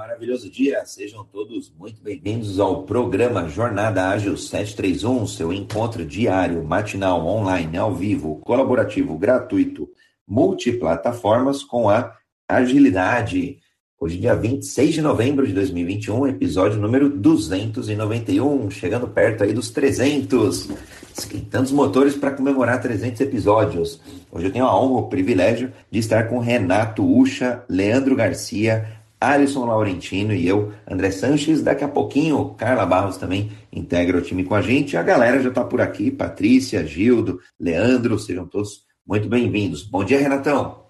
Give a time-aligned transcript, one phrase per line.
[0.00, 0.82] maravilhoso dia.
[0.86, 7.94] Sejam todos muito bem-vindos ao programa Jornada Ágil 731, seu encontro diário, matinal, online, ao
[7.94, 9.86] vivo, colaborativo, gratuito,
[10.26, 12.16] multiplataformas com a
[12.48, 13.58] agilidade.
[14.00, 20.70] Hoje, dia 26 de novembro de 2021, episódio número 291, chegando perto aí dos 300,
[21.14, 24.00] esquentando os motores para comemorar 300 episódios.
[24.32, 29.66] Hoje eu tenho a honra, o privilégio de estar com Renato Ucha, Leandro Garcia, Alisson
[29.66, 31.62] Laurentino e eu, André Sanches.
[31.62, 34.96] Daqui a pouquinho, Carla Barros também integra o time com a gente.
[34.96, 39.82] A galera já está por aqui, Patrícia, Gildo, Leandro, sejam todos muito bem-vindos.
[39.82, 40.86] Bom dia, Renatão.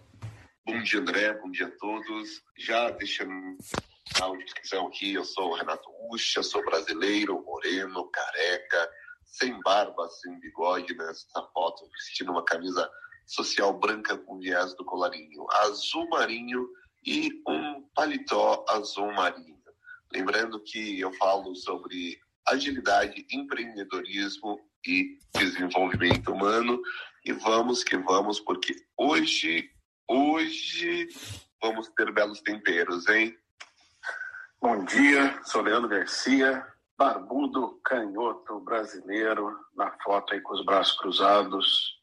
[0.65, 1.33] Bom dia, André.
[1.35, 2.43] Bom dia a todos.
[2.57, 3.33] Já deixando
[4.23, 8.89] a descrição aqui, eu sou o Renato Ucha, sou brasileiro, moreno, careca,
[9.25, 12.89] sem barba, sem bigode nessa foto, vestindo uma camisa
[13.27, 16.69] social branca com viés do colarinho azul marinho
[17.05, 19.59] e um paletó azul marinho.
[20.13, 26.81] Lembrando que eu falo sobre agilidade, empreendedorismo e desenvolvimento humano.
[27.25, 29.71] E vamos que vamos, porque hoje,
[30.09, 31.09] hoje
[31.63, 33.37] vamos ter belos temperos, hein?
[34.61, 36.67] Bom dia, sou Leandro Garcia,
[36.99, 42.00] barbudo canhoto brasileiro, na foto aí com os braços cruzados,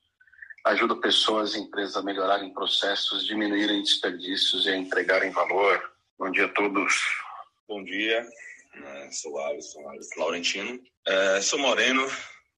[0.67, 5.81] ajuda pessoas e empresas a melhorarem processos, diminuírem desperdícios e a entregarem valor.
[6.19, 6.93] Bom dia a todos.
[7.67, 8.27] Bom dia,
[8.73, 10.79] é, sou Alisson, Alisson Laurentino.
[11.05, 12.05] É, sou moreno,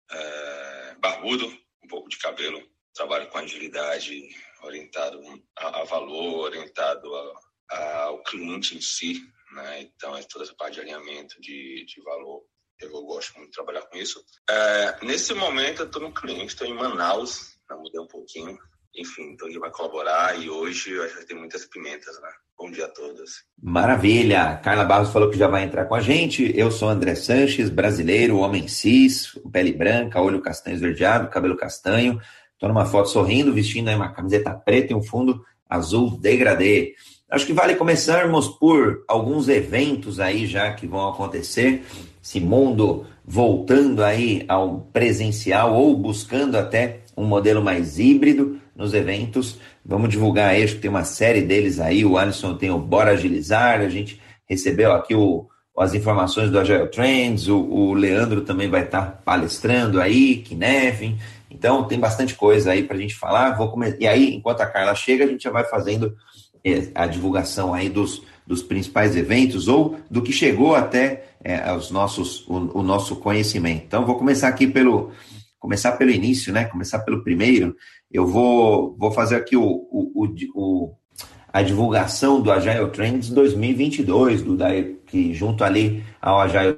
[0.10, 1.46] é, barbudo,
[1.84, 2.62] um pouco de cabelo.
[2.94, 4.30] Trabalho com agilidade,
[4.64, 5.22] orientado
[5.58, 7.40] a, a valor, orientado a,
[7.72, 9.22] a, ao cliente em si.
[9.52, 9.82] Né?
[9.82, 12.44] Então, é toda essa parte de alinhamento de, de valor.
[12.80, 14.24] Eu gosto muito de trabalhar com isso.
[14.50, 18.58] É, nesse momento, eu estou no cliente, estou em Manaus, para mudar um pouquinho.
[18.96, 22.30] Enfim, então ele vai colaborar e hoje eu acho que tem muitas pimentas, né?
[22.58, 23.44] Bom dia a todos.
[23.62, 24.58] Maravilha!
[24.64, 26.52] Carla Barros falou que já vai entrar com a gente.
[26.58, 32.20] Eu sou André Sanches, brasileiro, homem cis, pele branca, olho castanho esverdeado, cabelo castanho.
[32.54, 36.96] Estou numa foto sorrindo, vestindo uma camiseta preta e um fundo azul degradê.
[37.30, 41.86] Acho que vale começarmos por alguns eventos aí já que vão acontecer.
[42.24, 49.58] Esse mundo voltando aí ao presencial ou buscando até um modelo mais híbrido nos eventos.
[49.84, 52.06] Vamos divulgar aí, acho que tem uma série deles aí.
[52.06, 55.48] O Alisson tem o Bora Agilizar, a gente recebeu aqui o,
[55.78, 61.18] as informações do Agile Trends, o, o Leandro também vai estar palestrando aí, Kinevin.
[61.50, 63.58] Então tem bastante coisa aí para a gente falar.
[63.58, 63.74] Vou.
[64.00, 66.16] E aí, enquanto a Carla chega, a gente já vai fazendo
[66.64, 71.90] é, a divulgação aí dos, dos principais eventos ou do que chegou até é, os
[71.90, 73.84] nossos, o, o nosso conhecimento.
[73.88, 75.12] Então, vou começar aqui pelo,
[75.68, 76.64] começar pelo início, né?
[76.64, 77.76] Começar pelo primeiro.
[78.10, 80.94] Eu vou, vou fazer aqui o, o, o,
[81.52, 86.78] a divulgação do Agile Trends 2022, do Dair, que junto ali ao Agile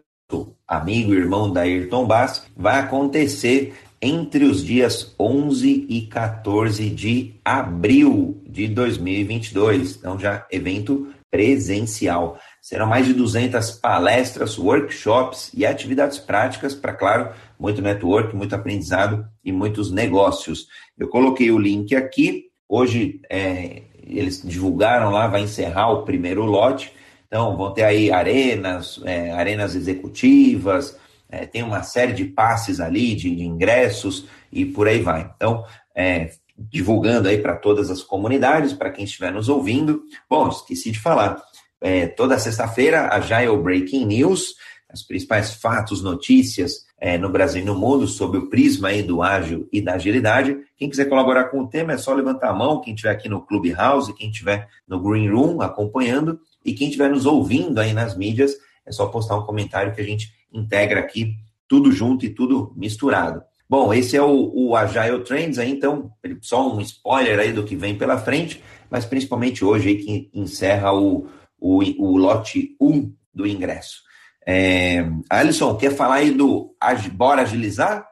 [0.67, 7.35] amigo e irmão da Ayrton Bass, vai acontecer entre os dias 11 e 14 de
[7.45, 9.97] abril de 2022.
[9.97, 12.39] Então, já evento presencial.
[12.61, 19.25] Serão mais de 200 palestras, workshops e atividades práticas para, claro, muito network, muito aprendizado
[19.43, 20.67] e muitos negócios.
[20.97, 22.45] Eu coloquei o link aqui.
[22.67, 26.93] Hoje é, eles divulgaram lá, vai encerrar o primeiro lote.
[27.27, 30.97] Então vão ter aí arenas, é, arenas executivas,
[31.29, 35.31] é, tem uma série de passes ali, de, de ingressos e por aí vai.
[35.35, 35.63] Então,
[35.95, 40.03] é, divulgando aí para todas as comunidades, para quem estiver nos ouvindo.
[40.29, 41.41] Bom, esqueci de falar.
[41.81, 43.19] É, toda sexta-feira, a
[43.55, 44.55] Breaking News,
[44.93, 49.21] os principais fatos, notícias é, no Brasil e no mundo sobre o prisma aí do
[49.21, 50.57] ágil e da agilidade.
[50.75, 53.41] Quem quiser colaborar com o tema é só levantar a mão, quem estiver aqui no
[53.41, 58.55] Clubhouse, quem estiver no Green Room acompanhando e quem estiver nos ouvindo aí nas mídias,
[58.85, 61.35] é só postar um comentário que a gente integra aqui
[61.67, 63.43] tudo junto e tudo misturado.
[63.69, 67.75] Bom, esse é o, o Agile Trends aí, então, só um spoiler aí do que
[67.75, 71.27] vem pela frente, mas principalmente hoje aí que encerra o,
[71.59, 74.03] o, o lote 1 do ingresso.
[74.45, 76.75] É, Alisson, quer falar aí do
[77.13, 78.07] Bora Agilizar?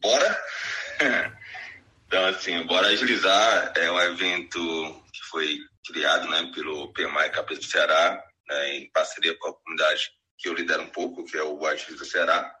[0.00, 0.40] Bora!
[2.10, 4.58] Então, assim, Bora Agilizar é um evento
[5.12, 10.10] que foi criado né, pelo PMI Cabeça do Ceará, né, em parceria com a comunidade
[10.36, 12.52] que eu lidero um pouco, que é o Agiliza Ceará.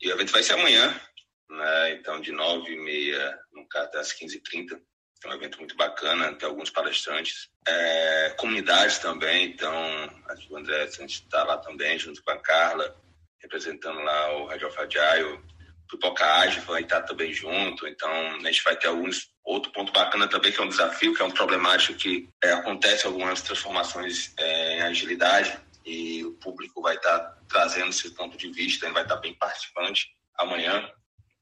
[0.00, 0.94] E o evento vai ser amanhã,
[1.50, 4.80] né, então de 9h30 no até às 15h30.
[5.24, 7.48] É um evento muito bacana, tem alguns palestrantes.
[7.66, 8.34] É,
[9.00, 9.74] também, então
[10.50, 12.96] o André gente está lá também, junto com a Carla,
[13.40, 15.40] representando lá o Radio of Agile.
[15.90, 20.28] Pipoca Ágil vai estar também junto, então a gente vai ter alguns outro ponto bacana
[20.28, 24.76] também que é um desafio, que é um problemático que é, acontece algumas transformações é,
[24.76, 29.02] em agilidade e o público vai estar tá trazendo seu ponto de vista, ele vai
[29.02, 30.90] estar tá bem participante amanhã.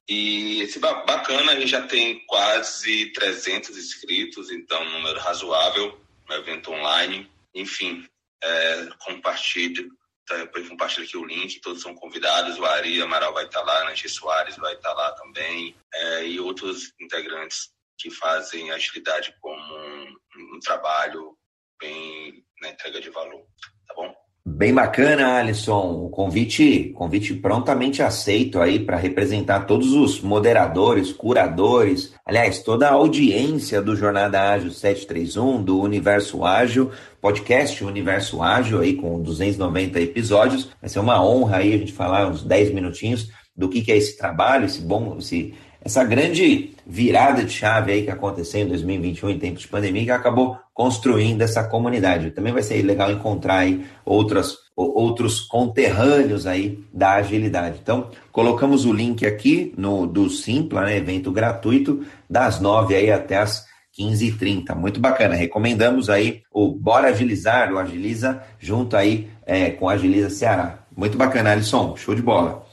[0.08, 6.32] E esse bacana, a gente já tem quase 300 inscritos, então um número razoável, um
[6.32, 7.30] evento online.
[7.54, 8.06] Enfim,
[8.42, 9.88] é, compartilhe,
[10.26, 13.80] tá, depois compartilhe aqui o link, todos são convidados, o Ari Amaral vai estar lá,
[13.80, 19.60] a Nancy Soares vai estar lá também, é, e outros integrantes que fazem agilidade como
[19.60, 20.16] um,
[20.54, 21.36] um trabalho
[21.80, 23.44] bem na entrega de valor,
[23.88, 24.25] tá bom?
[24.48, 26.04] Bem bacana, Alisson.
[26.04, 32.92] O convite, convite prontamente aceito aí para representar todos os moderadores, curadores, aliás, toda a
[32.92, 40.70] audiência do Jornada Ágil 731, do Universo Ágil, podcast Universo Ágil aí com 290 episódios.
[40.80, 43.96] Vai ser uma honra aí a gente falar uns 10 minutinhos do que, que é
[43.96, 45.54] esse trabalho, esse bom, esse
[45.86, 50.10] essa grande virada de chave aí que aconteceu em 2021 em tempos de pandemia que
[50.10, 52.32] acabou construindo essa comunidade.
[52.32, 57.78] Também vai ser legal encontrar aí outras, outros conterrâneos aí da agilidade.
[57.80, 63.38] Então, colocamos o link aqui no do Simpla, né, evento gratuito, das 9 aí até
[63.38, 63.64] as
[63.96, 64.74] 15h30.
[64.74, 65.36] Muito bacana.
[65.36, 70.80] Recomendamos aí o Bora Agilizar, o Agiliza, junto aí é, com a Agiliza Ceará.
[70.96, 71.96] Muito bacana, Alisson.
[71.96, 72.66] Show de bola.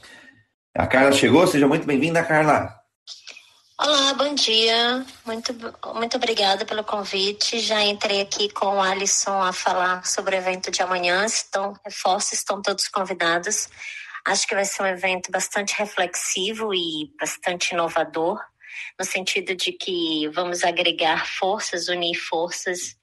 [0.76, 2.83] A Carla chegou, seja muito bem-vinda, Carla.
[3.76, 5.04] Olá, bom dia.
[5.26, 5.52] Muito,
[5.94, 7.58] muito obrigada pelo convite.
[7.58, 11.26] Já entrei aqui com o Alisson a falar sobre o evento de amanhã.
[11.26, 13.68] Estão, reforço, estão todos convidados.
[14.24, 18.40] Acho que vai ser um evento bastante reflexivo e bastante inovador,
[18.96, 22.96] no sentido de que vamos agregar forças, unir forças,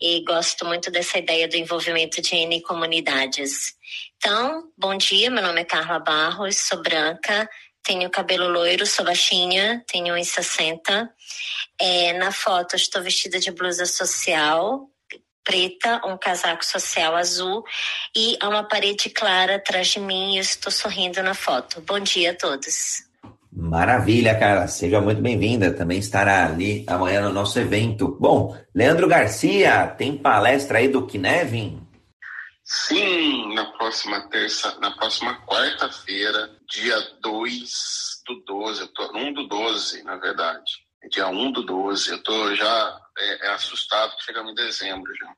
[0.00, 3.74] e gosto muito dessa ideia do envolvimento de N comunidades.
[4.16, 7.48] Então, bom dia, meu nome é Carla Barros, sou branca,
[7.82, 11.08] tenho cabelo loiro, sou baixinha, tenho 1,60.
[11.78, 14.88] É, na foto estou vestida de blusa social,
[15.44, 17.64] preta, um casaco social azul
[18.14, 21.80] e há uma parede clara atrás de mim eu estou sorrindo na foto.
[21.80, 23.08] Bom dia a todos.
[23.52, 24.68] Maravilha, cara.
[24.68, 25.72] Seja muito bem-vinda.
[25.72, 28.16] Também estará ali amanhã no nosso evento.
[28.20, 31.80] Bom, Leandro Garcia, tem palestra aí do Kinevin?
[32.72, 39.48] Sim, na próxima terça, na próxima quarta-feira, dia 2 do 12, eu tô, 1 do
[39.48, 40.86] 12, na verdade.
[41.10, 45.34] Dia 1 do 12, eu tô já é, é assustado que chegamos em dezembro já.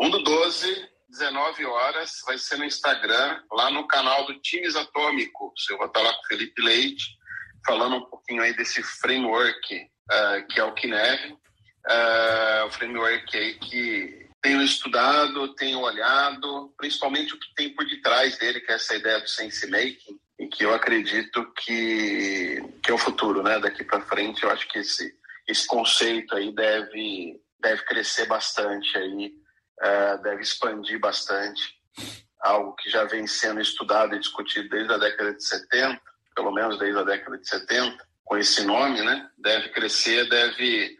[0.00, 5.68] 1 do 12, 19 horas, vai ser no Instagram, lá no canal do Times Atômicos.
[5.68, 7.18] Eu vou estar lá com o Felipe Leite,
[7.66, 13.58] falando um pouquinho aí desse framework uh, que é o Kinev, uh, o framework aí
[13.58, 18.94] que tenho estudado, tenho olhado, principalmente o que tem por detrás dele, que é essa
[18.94, 23.58] ideia do sense making, e que eu acredito que, que é o futuro, né?
[23.58, 25.14] Daqui para frente, eu acho que esse,
[25.48, 29.32] esse conceito aí deve, deve crescer bastante aí,
[29.80, 31.62] uh, deve expandir bastante,
[32.42, 35.98] algo que já vem sendo estudado e discutido desde a década de 70,
[36.36, 39.26] pelo menos desde a década de 70, com esse nome, né?
[39.38, 40.98] Deve crescer, deve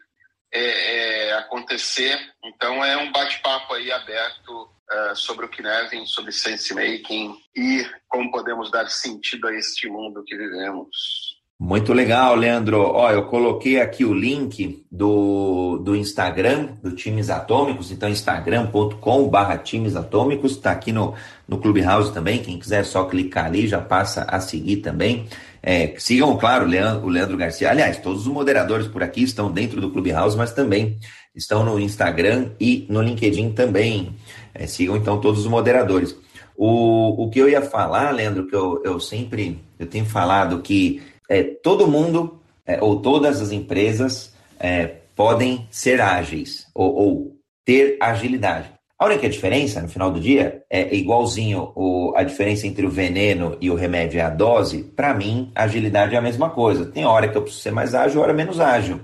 [0.55, 2.17] é, é, acontecer.
[2.45, 8.31] Então é um bate-papo aí aberto uh, sobre o Kinevin, sobre sense making e como
[8.31, 11.35] podemos dar sentido a este mundo que vivemos.
[11.59, 12.81] Muito legal, Leandro.
[12.81, 19.95] Ó, eu coloquei aqui o link do, do Instagram do Times Atômicos, então instagram.com/barra Times
[19.95, 21.15] Atômicos, está aqui no,
[21.49, 22.43] no Clubhouse também.
[22.43, 25.29] Quem quiser é só clicar ali, já passa a seguir também.
[25.67, 27.71] É, sigam, claro, o Leandro, o Leandro Garcia.
[27.71, 30.99] Aliás, todos os moderadores por aqui estão dentro do Clubhouse, mas também
[31.35, 34.15] estão no Instagram e no LinkedIn também.
[34.53, 36.15] É, sigam então todos os moderadores.
[36.55, 41.03] O, o que eu ia falar, Leandro, que eu, eu sempre eu tenho falado que
[41.31, 47.97] é, todo mundo é, ou todas as empresas é, podem ser ágeis ou, ou ter
[48.01, 48.74] agilidade.
[49.05, 53.55] A única diferença, no final do dia, é igualzinho o, a diferença entre o veneno
[53.61, 54.83] e o remédio é a dose.
[54.83, 56.87] Para mim, agilidade é a mesma coisa.
[56.87, 59.03] Tem hora que eu preciso ser mais ágil, hora menos ágil.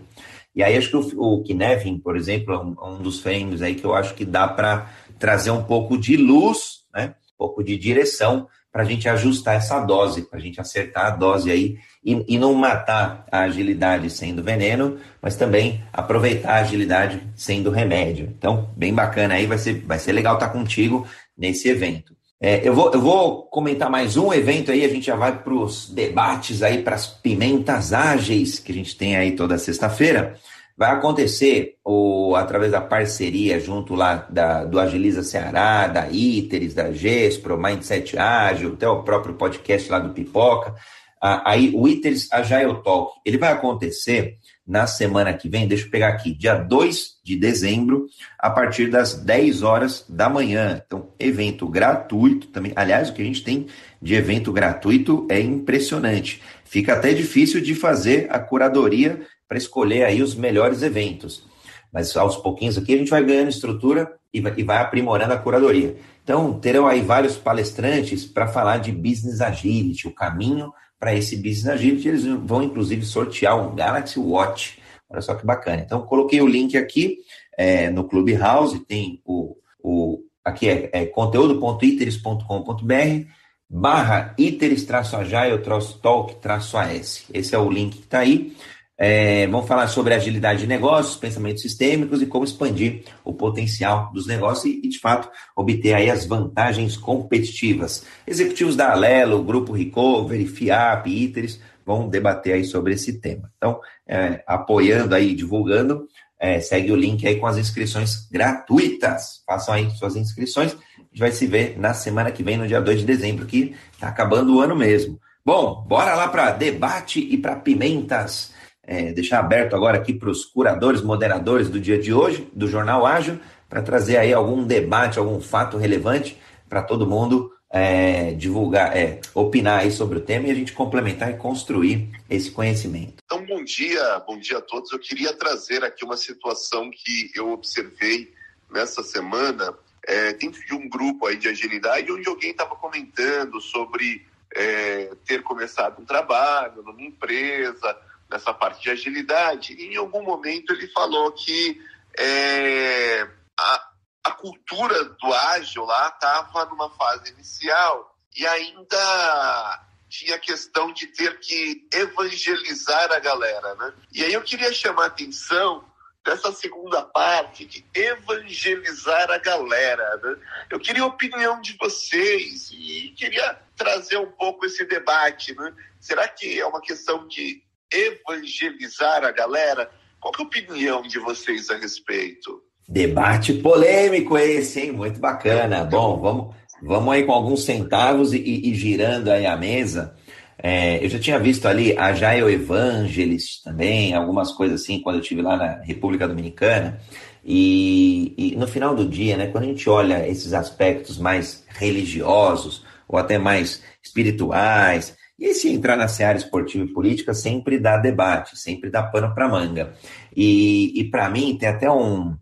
[0.57, 3.75] E aí acho que o, o Kinevin, por exemplo, é um, um, dos frames aí
[3.75, 7.15] que eu acho que dá para trazer um pouco de luz, né?
[7.35, 11.11] um pouco de direção para a gente ajustar essa dose, para a gente acertar a
[11.11, 17.23] dose aí e, e, não matar a agilidade sendo veneno, mas também aproveitar a agilidade
[17.37, 18.33] sendo remédio.
[18.37, 22.17] Então, bem bacana aí, vai ser, vai ser legal estar contigo nesse evento.
[22.43, 25.53] É, eu, vou, eu vou comentar mais um evento aí, a gente já vai para
[25.53, 30.37] os debates aí, para as pimentas ágeis que a gente tem aí toda sexta-feira.
[30.75, 36.91] Vai acontecer o, através da parceria junto lá da, do Agiliza Ceará, da ITERES, da
[36.91, 40.75] GESPRO, Mindset Ágil, até o próprio podcast lá do Pipoca
[41.21, 46.09] aí o ITERS Agile Talk, ele vai acontecer na semana que vem, deixa eu pegar
[46.09, 48.07] aqui, dia 2 de dezembro,
[48.39, 50.81] a partir das 10 horas da manhã.
[50.87, 52.73] Então, evento gratuito também.
[52.77, 53.67] Aliás, o que a gente tem
[54.01, 56.41] de evento gratuito é impressionante.
[56.65, 61.45] Fica até difícil de fazer a curadoria para escolher aí os melhores eventos.
[61.93, 65.39] Mas aos pouquinhos aqui a gente vai ganhando estrutura e vai, e vai aprimorando a
[65.39, 65.97] curadoria.
[66.23, 71.67] Então, terão aí vários palestrantes para falar de business agility, o caminho para esse business
[71.67, 72.09] agility.
[72.09, 74.79] Eles vão, inclusive, sortear um Galaxy Watch.
[75.09, 75.83] Olha só que bacana.
[75.83, 77.17] Então, coloquei o link aqui
[77.59, 83.27] é, no Clubhouse, tem o, o aqui é, é conteúdo.iteres.com.br
[83.69, 87.25] barra iteres-agile-talk-as.
[87.33, 88.57] Esse é o link que está aí.
[89.03, 94.27] É, vamos falar sobre agilidade de negócios, pensamentos sistêmicos e como expandir o potencial dos
[94.27, 98.05] negócios e, de fato, obter aí as vantagens competitivas.
[98.27, 103.51] Executivos da Alelo, Grupo Recovery, FIAP, ITERES vão debater aí sobre esse tema.
[103.57, 106.07] Então, é, apoiando aí, divulgando,
[106.39, 109.43] é, segue o link aí com as inscrições gratuitas.
[109.47, 110.73] Façam aí suas inscrições.
[110.75, 113.75] A gente vai se ver na semana que vem, no dia 2 de dezembro, que
[113.95, 115.19] está acabando o ano mesmo.
[115.43, 118.60] Bom, bora lá para debate e para pimentas
[118.91, 123.07] é, deixar aberto agora aqui para os curadores, moderadores do dia de hoje, do Jornal
[123.07, 126.37] Ágil, para trazer aí algum debate, algum fato relevante
[126.69, 131.31] para todo mundo é, divulgar, é, opinar aí sobre o tema e a gente complementar
[131.31, 133.15] e construir esse conhecimento.
[133.25, 134.91] Então, bom dia, bom dia a todos.
[134.91, 138.35] Eu queria trazer aqui uma situação que eu observei
[138.69, 139.73] nessa semana
[140.05, 145.45] é, dentro de um grupo aí de agilidade, onde alguém estava comentando sobre é, ter
[145.45, 147.97] começado um trabalho numa empresa,
[148.31, 151.81] nessa parte de agilidade, e em algum momento ele falou que
[152.19, 153.91] é, a,
[154.25, 161.07] a cultura do ágil lá estava numa fase inicial e ainda tinha a questão de
[161.09, 163.93] ter que evangelizar a galera, né?
[164.13, 165.85] E aí eu queria chamar a atenção
[166.25, 170.17] dessa segunda parte de evangelizar a galera.
[170.23, 170.37] Né?
[170.69, 175.55] Eu queria a opinião de vocês e queria trazer um pouco esse debate.
[175.55, 175.73] Né?
[175.99, 179.91] Será que é uma questão de evangelizar a galera?
[180.21, 182.63] Qual é a opinião de vocês a respeito?
[182.89, 184.93] Debate polêmico esse, hein?
[184.93, 185.85] Muito bacana.
[185.85, 190.17] Bom, vamos, vamos aí com alguns centavos e, e girando aí a mesa.
[190.63, 195.23] É, eu já tinha visto ali a Jael Evangelist também, algumas coisas assim, quando eu
[195.23, 197.01] estive lá na República Dominicana.
[197.43, 202.85] E, e, no final do dia, né, quando a gente olha esses aspectos mais religiosos
[203.09, 208.59] ou até mais espirituais, e se entrar na seara esportiva e política, sempre dá debate,
[208.59, 209.95] sempre dá pano para manga.
[210.37, 212.37] E, e para mim, tem até um.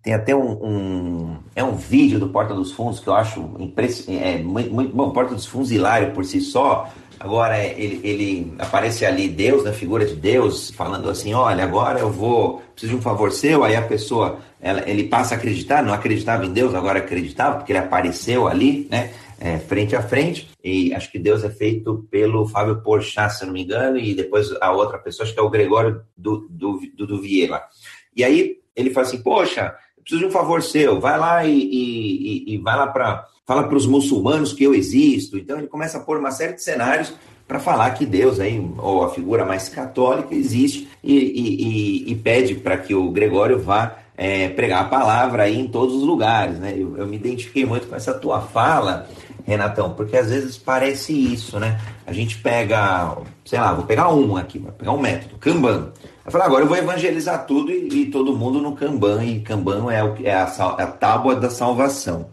[0.00, 4.24] Tem até um, um, É um vídeo do Porta dos Fundos que eu acho impressionante.
[4.24, 5.10] É, muito, muito bom.
[5.10, 6.88] Porta dos Fundos hilário por si só.
[7.18, 12.12] Agora, ele, ele aparece ali, Deus, na figura de Deus, falando assim: olha, agora eu
[12.12, 12.62] vou.
[12.72, 13.64] Preciso de um favor seu.
[13.64, 14.38] Aí a pessoa.
[14.60, 18.86] Ela, ele passa a acreditar, não acreditava em Deus, agora acreditava, porque ele apareceu ali,
[18.90, 19.10] né?
[19.40, 20.48] é, frente a frente.
[20.66, 24.50] E acho que Deus é feito pelo Fábio Porchat, se não me engano, e depois
[24.60, 27.24] a outra pessoa, acho que é o Gregório do, do, do, do.
[27.24, 31.56] E aí ele fala assim: Poxa, eu preciso de um favor seu, vai lá e,
[31.56, 33.24] e, e vai lá para.
[33.46, 35.38] Fala para os muçulmanos que eu existo.
[35.38, 37.14] Então ele começa a pôr uma série de cenários
[37.46, 42.56] para falar que Deus, aí, ou a figura mais católica, existe e, e, e pede
[42.56, 46.58] para que o Gregório vá é, pregar a palavra aí em todos os lugares.
[46.58, 46.74] Né?
[46.76, 49.08] Eu, eu me identifiquei muito com essa tua fala
[49.46, 51.80] Renatão, porque às vezes parece isso, né?
[52.04, 55.92] A gente pega, sei lá, vou pegar um aqui, vou pegar um método, Kanban.
[56.24, 59.92] Vai falar, agora eu vou evangelizar tudo e, e, todo mundo no Kanban, e Kanban
[59.92, 62.28] é, o, é, a, é a tábua da salvação.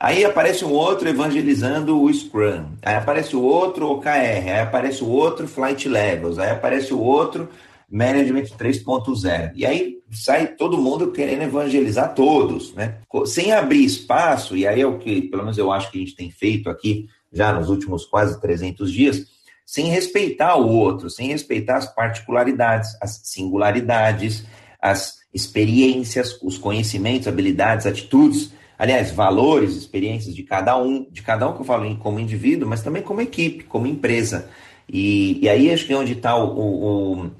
[0.00, 5.08] Aí aparece um outro evangelizando o Scrum, aí aparece o outro OKR, aí aparece o
[5.08, 7.48] outro Flight Levels, aí aparece o outro
[7.90, 9.52] Management 3.0.
[9.54, 12.96] E aí sai todo mundo querendo evangelizar todos, né?
[13.26, 16.16] Sem abrir espaço, e aí é o que, pelo menos eu acho que a gente
[16.16, 19.26] tem feito aqui já nos últimos quase 300 dias,
[19.66, 24.44] sem respeitar o outro, sem respeitar as particularidades, as singularidades,
[24.80, 31.54] as experiências, os conhecimentos, habilidades, atitudes, aliás, valores, experiências de cada um, de cada um
[31.54, 34.48] que eu falo como indivíduo, mas também como equipe, como empresa.
[34.88, 37.30] E, e aí acho que é onde está o, o,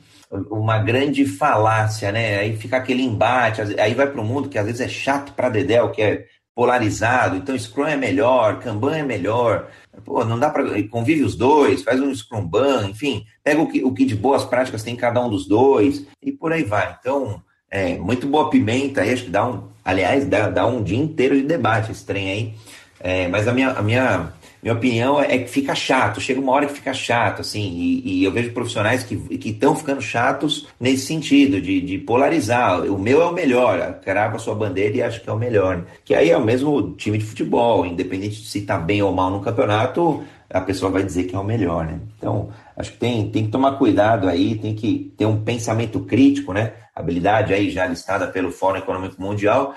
[0.51, 2.39] uma grande falácia, né?
[2.39, 5.49] Aí fica aquele embate, aí vai para o mundo que às vezes é chato para
[5.49, 9.69] Dedel, que é polarizado, então Scrum é melhor, Kanban é melhor,
[10.05, 13.93] pô, não dá para convive os dois, faz um Scrumban, enfim, pega o que, o
[13.93, 16.97] que de boas práticas tem cada um dos dois e por aí vai.
[17.01, 20.99] Então, é muito boa pimenta aí, acho que dá um, aliás, dá, dá um dia
[20.99, 22.55] inteiro de debate esse trem aí.
[23.01, 24.33] É, mas a minha, a minha,
[24.65, 28.25] minha opinião é que fica chato, chega uma hora que fica chato, assim, e, e
[28.25, 29.15] eu vejo profissionais que
[29.51, 32.83] estão ficando chatos nesse sentido, de, de, polarizar.
[32.87, 35.85] O meu é o melhor, crava a sua bandeira e acha que é o melhor.
[36.03, 39.31] Que aí é o mesmo time de futebol, independente de se está bem ou mal
[39.31, 42.01] no campeonato, a pessoa vai dizer que é o melhor, né?
[42.17, 46.55] Então, acho que tem, tem que tomar cuidado aí, tem que ter um pensamento crítico,
[46.55, 46.73] né?
[46.97, 49.75] Habilidade aí já listada pelo Fórum Econômico Mundial.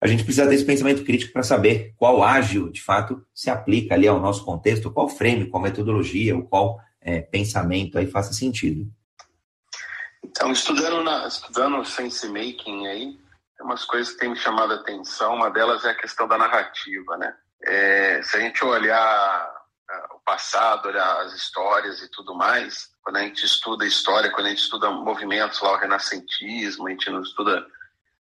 [0.00, 4.08] A gente precisa desse pensamento crítico para saber qual ágil, de fato, se aplica ali
[4.08, 8.90] ao nosso contexto, qual frame, qual metodologia, ou qual é, pensamento aí faça sentido.
[10.24, 13.18] Então, estudando, na, estudando sense making aí,
[13.56, 15.34] tem umas coisas que têm me chamado a atenção.
[15.34, 17.34] Uma delas é a questão da narrativa, né?
[17.62, 19.60] É, se a gente olhar
[20.14, 24.50] o passado, olhar as histórias e tudo mais, quando a gente estuda história, quando a
[24.50, 27.66] gente estuda movimentos lá, o renascentismo, a gente não estuda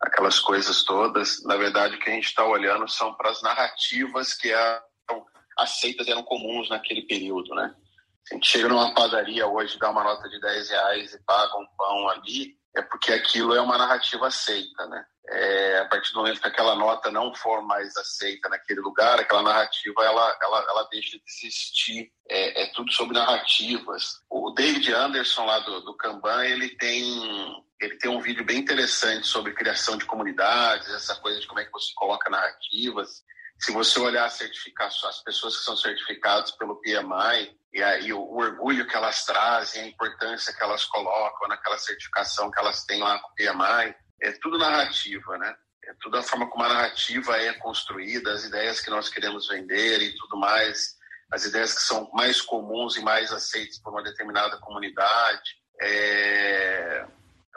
[0.05, 4.35] aquelas coisas todas, na verdade o que a gente está olhando são para as narrativas
[4.35, 4.83] que eram
[5.59, 7.75] aceitas, eram comuns naquele período, né?
[8.31, 11.67] A gente chega numa padaria hoje, dá uma nota de 10 reais e paga um
[11.77, 15.05] pão ali, é porque aquilo é uma narrativa aceita, né?
[15.27, 19.43] É, a partir do momento que aquela nota não for mais aceita naquele lugar, aquela
[19.43, 22.13] narrativa ela, ela, ela deixa de existir.
[22.29, 24.21] É, é tudo sobre narrativas.
[24.29, 29.27] O David Anderson lá do, do Kanban, ele tem ele tem um vídeo bem interessante
[29.27, 33.23] sobre criação de comunidades, essa coisa de como é que você coloca narrativas.
[33.59, 38.37] Se você olhar as, as pessoas que são certificadas pelo PMI, e aí o, o,
[38.39, 43.19] orgulho que elas trazem, a importância que elas colocam naquela certificação que elas têm lá
[43.19, 45.55] com o PMI, é tudo narrativa, né?
[45.87, 50.01] É tudo a forma como a narrativa é construída, as ideias que nós queremos vender
[50.01, 50.97] e tudo mais,
[51.31, 55.57] as ideias que são mais comuns e mais aceitas por uma determinada comunidade.
[55.81, 57.07] É...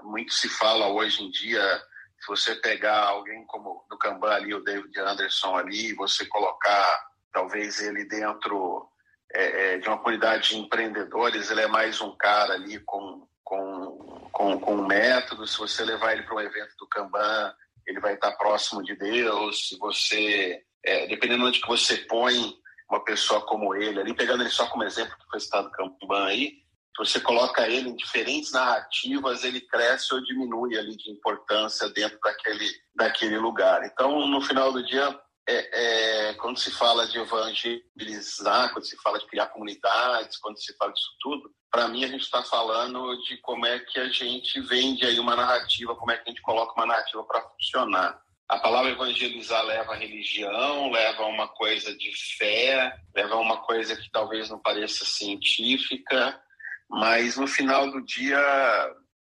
[0.02, 1.84] Muito se fala hoje em dia,
[2.20, 7.80] se você pegar alguém como do Kanban ali, o David Anderson ali, você colocar talvez
[7.82, 8.90] ele dentro
[9.34, 14.30] é, é, de uma comunidade de empreendedores, ele é mais um cara ali com, com,
[14.32, 15.46] com, com um método.
[15.46, 17.54] Se você levar ele para um evento do Kanban,
[17.86, 19.70] ele vai estar próximo de Deus.
[19.70, 22.56] Se você, é, dependendo de que você põe
[22.90, 26.64] uma pessoa como ele ali, pegando ele só como exemplo que foi citado Kanban aí,
[26.98, 32.70] você coloca ele em diferentes narrativas, ele cresce ou diminui ali de importância dentro daquele,
[32.96, 33.86] daquele lugar.
[33.86, 39.20] Então, no final do dia, é, é, quando se fala de evangelizar, quando se fala
[39.20, 43.38] de criar comunidades, quando se fala disso tudo, para mim a gente está falando de
[43.38, 46.74] como é que a gente vende aí uma narrativa, como é que a gente coloca
[46.74, 48.20] uma narrativa para funcionar.
[48.50, 53.58] A palavra evangelizar leva a religião, leva a uma coisa de fé, leva a uma
[53.58, 56.42] coisa que talvez não pareça científica,
[56.90, 58.40] mas no final do dia,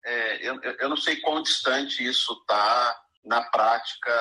[0.05, 4.11] é, eu, eu não sei quão distante isso está na prática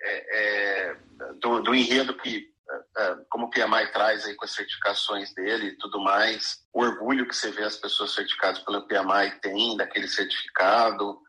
[0.00, 0.96] é, é,
[1.40, 5.68] do, do, enredo que, é, é, como o PMI traz aí com as certificações dele
[5.68, 10.08] e tudo mais, o orgulho que você vê as pessoas certificadas pelo PMI tem daquele
[10.08, 11.20] certificado.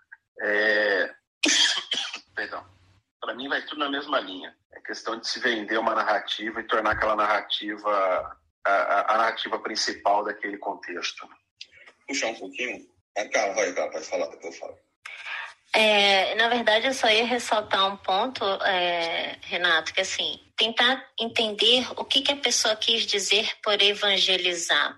[0.41, 1.13] É,
[2.35, 2.65] perdão.
[3.19, 4.55] Para mim vai tudo na mesma linha.
[4.71, 10.23] É questão de se vender uma narrativa e tornar aquela narrativa a, a narrativa principal
[10.23, 11.27] daquele contexto.
[12.07, 12.85] Puxar um pouquinho.
[13.17, 14.77] Ah, calma, vai, calma, pode falar, depois eu falo.
[15.73, 21.85] É, na verdade, eu só ia ressaltar um ponto, é, Renato, que assim, tentar entender
[21.97, 24.97] o que, que a pessoa quis dizer por evangelizar.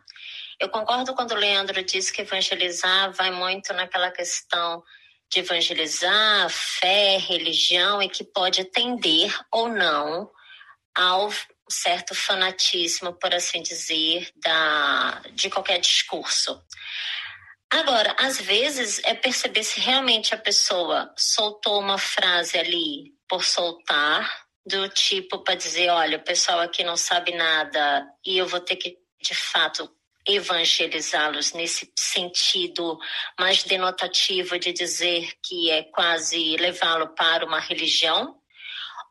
[0.60, 4.84] Eu concordo quando o Leandro disse que evangelizar vai muito naquela questão
[5.30, 10.32] de evangelizar fé, religião e que pode tender ou não
[10.96, 11.30] ao
[11.70, 16.62] certo fanatismo, por assim dizer, da, de qualquer discurso.
[17.70, 24.48] Agora, às vezes é perceber se realmente a pessoa soltou uma frase ali por soltar,
[24.68, 28.76] do tipo para dizer, olha, o pessoal aqui não sabe nada e eu vou ter
[28.76, 29.90] que, de fato,
[30.28, 33.00] evangelizá-los nesse sentido
[33.40, 38.37] mais denotativo de dizer que é quase levá-lo para uma religião.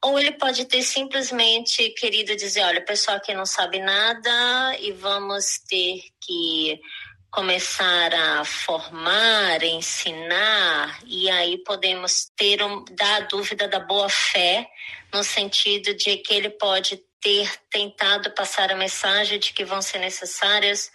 [0.06, 5.58] Ou ele pode ter simplesmente querido dizer, olha, pessoal aqui não sabe nada e vamos
[5.68, 6.80] ter que
[7.28, 14.70] começar a formar, ensinar, e aí podemos ter um, dar a dúvida da boa fé,
[15.12, 19.98] no sentido de que ele pode ter tentado passar a mensagem de que vão ser
[19.98, 20.88] necessárias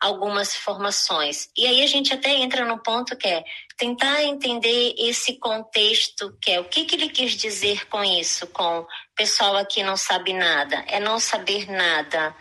[0.00, 1.48] algumas formações.
[1.56, 3.44] E aí a gente até entra no ponto que é
[3.76, 8.86] tentar entender esse contexto, que é o que, que ele quis dizer com isso, com
[9.14, 12.34] pessoal aqui não sabe nada, é não saber nada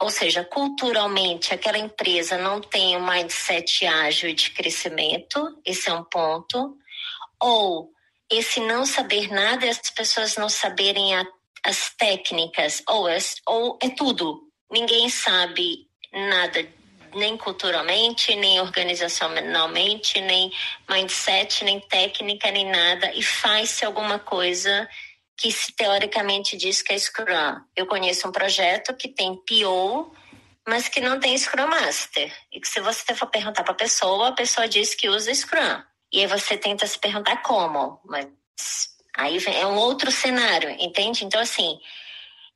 [0.00, 6.04] ou seja, culturalmente aquela empresa não tem um mindset ágil de crescimento, esse é um
[6.04, 6.76] ponto,
[7.40, 7.90] ou
[8.30, 11.26] esse não saber nada as pessoas não saberem a,
[11.64, 14.48] as técnicas, ou é, ou é tudo.
[14.70, 16.66] Ninguém sabe nada,
[17.14, 20.52] nem culturalmente, nem organizacionalmente, nem
[20.88, 24.88] mindset, nem técnica, nem nada, e faz-se alguma coisa
[25.36, 27.60] que se teoricamente diz que é Scrum.
[27.74, 30.14] Eu conheço um projeto que tem PO,
[30.68, 32.30] mas que não tem Scrum Master.
[32.52, 35.82] E que se você for perguntar para a pessoa, a pessoa diz que usa Scrum.
[36.12, 38.28] E aí você tenta se perguntar como, mas
[39.16, 41.24] aí é um outro cenário, entende?
[41.24, 41.78] Então, assim,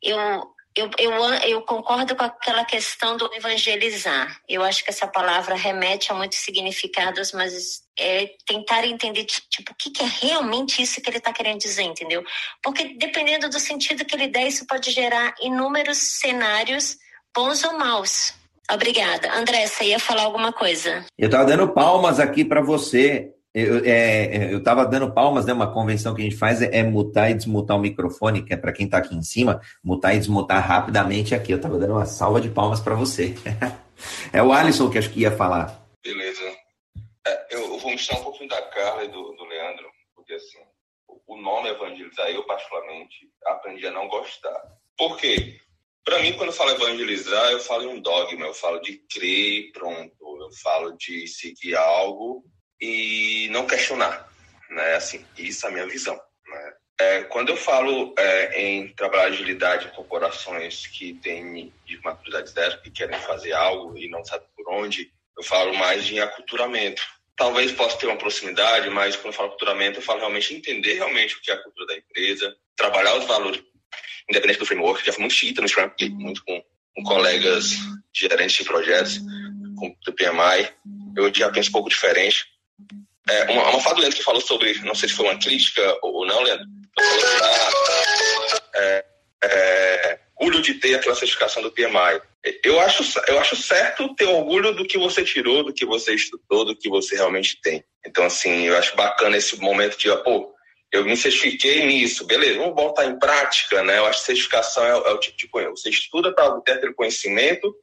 [0.02, 1.12] eu, eu, eu,
[1.48, 4.40] eu concordo com aquela questão do evangelizar.
[4.48, 9.74] Eu acho que essa palavra remete a muitos significados, mas é tentar entender, tipo, o
[9.76, 12.24] que, que é realmente isso que ele está querendo dizer, entendeu?
[12.62, 16.96] Porque dependendo do sentido que ele der, isso pode gerar inúmeros cenários,
[17.34, 18.34] bons ou maus.
[18.70, 19.32] Obrigada.
[19.32, 21.04] André, você ia falar alguma coisa?
[21.16, 25.52] Eu estava dando palmas aqui para você eu é, é estava dando palmas, né?
[25.52, 28.56] Uma convenção que a gente faz é, é mutar e desmutar o microfone, que é
[28.56, 31.52] para quem está aqui em cima, mutar e desmutar rapidamente aqui.
[31.52, 33.34] Eu estava dando uma salva de palmas para você.
[34.32, 35.80] é o Alisson que acho que ia falar.
[36.02, 36.42] Beleza.
[37.26, 39.86] É, eu, vou mostrar um pouquinho da Carla e do, do Leandro,
[40.16, 40.58] porque assim,
[41.26, 44.60] o nome evangelizar, eu particularmente aprendi a não gostar.
[44.98, 45.58] Por quê?
[46.04, 49.70] Para mim, quando eu falo evangelizar, eu falo em um dogma, eu falo de crer,
[49.72, 52.44] pronto, eu falo de seguir algo
[52.84, 54.28] e não questionar,
[54.68, 54.94] né?
[54.94, 56.20] Assim, isso é a minha visão.
[56.46, 56.72] Né?
[57.00, 62.82] É, quando eu falo é, em trabalhar agilidade em corporações que têm de maturidade zero,
[62.82, 67.02] que querem fazer algo e não sabem por onde, eu falo mais de aculturamento.
[67.36, 71.36] Talvez possa ter uma proximidade, mas quando eu falo aculturamento, eu falo realmente entender realmente
[71.36, 73.62] o que é a cultura da empresa, trabalhar os valores,
[74.28, 75.04] independente do framework.
[75.04, 76.62] Já fui muito chita no Scrum, muito com,
[76.94, 77.70] com colegas
[78.14, 79.18] gerentes de projetos,
[79.76, 80.70] com o PMI.
[81.16, 82.53] Eu já penso um pouco diferente
[83.28, 85.98] é, uma, uma fala do Leandro que falou sobre, não sei se foi uma crítica
[86.02, 87.04] ou não, Leandro, falou
[88.74, 89.04] é,
[89.42, 92.20] é, orgulho de ter aquela certificação do PMI.
[92.62, 96.64] Eu acho, eu acho certo ter orgulho do que você tirou, do que você estudou,
[96.64, 97.82] do que você realmente tem.
[98.06, 100.52] Então, assim, eu acho bacana esse momento de, pô,
[100.92, 103.98] eu me certifiquei nisso, beleza, vamos botar em prática, né?
[103.98, 105.80] Eu acho que certificação é, é o tipo de conhecimento.
[105.80, 107.74] Você estuda para ter aquele conhecimento,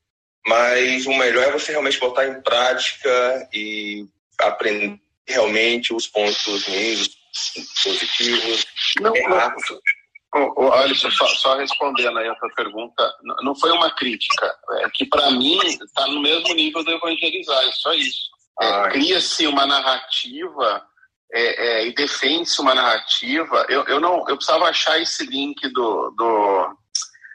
[0.45, 4.05] mas o melhor é você realmente botar em prática e
[4.41, 7.21] aprender realmente os pontos negativos,
[7.83, 8.65] positivos,
[8.99, 9.63] não, errados.
[10.33, 15.29] Olha, só, só, respondendo aí a tua pergunta, não foi uma crítica, é que para
[15.31, 18.31] mim está no mesmo nível do evangelizar, é só isso.
[18.61, 20.85] É, Cria-se uma narrativa
[21.33, 23.65] é, é, e defende-se uma narrativa.
[23.67, 26.77] Eu, eu não, eu precisava achar esse link do, do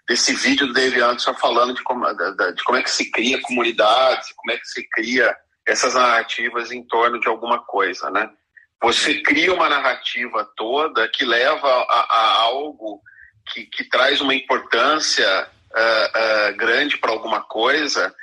[0.09, 4.33] desse vídeo do David Anderson falando de como, de como é que se cria comunidades,
[4.37, 8.31] como é que se cria essas narrativas em torno de alguma coisa, né?
[8.83, 13.01] Você cria uma narrativa toda que leva a, a algo
[13.53, 18.15] que, que, traz uma importância uh, uh, grande para alguma coisa,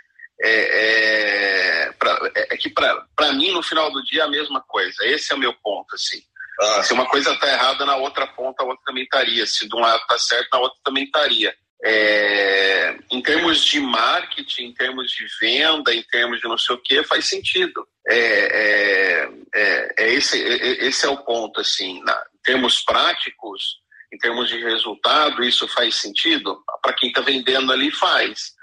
[0.42, 4.62] é, é, pra, é, é que para mim, no final do dia, é a mesma
[4.62, 5.06] coisa.
[5.06, 6.22] Esse é o meu ponto, assim.
[6.60, 6.84] Ah.
[6.84, 9.46] Se uma coisa está errada, na outra ponta, a outra também estaria.
[9.46, 11.56] Se de um lado está certo, na outra também estaria.
[11.86, 16.82] É, em termos de marketing, em termos de venda, em termos de não sei o
[16.82, 17.86] que, faz sentido.
[18.08, 22.82] É, é, é, é esse, é, é, esse é o ponto, assim, na, em termos
[22.82, 23.82] práticos,
[24.14, 26.64] em termos de resultado, isso faz sentido?
[26.82, 28.54] Para quem está vendendo ali, faz.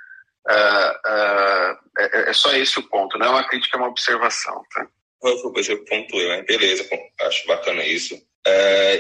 [0.49, 4.63] Uh, uh, é, só esse o ponto, não é uma crítica, é uma observação.
[4.73, 4.87] Tá?
[5.23, 6.43] Eu pontuei, né?
[6.43, 6.89] beleza,
[7.21, 8.15] acho bacana isso.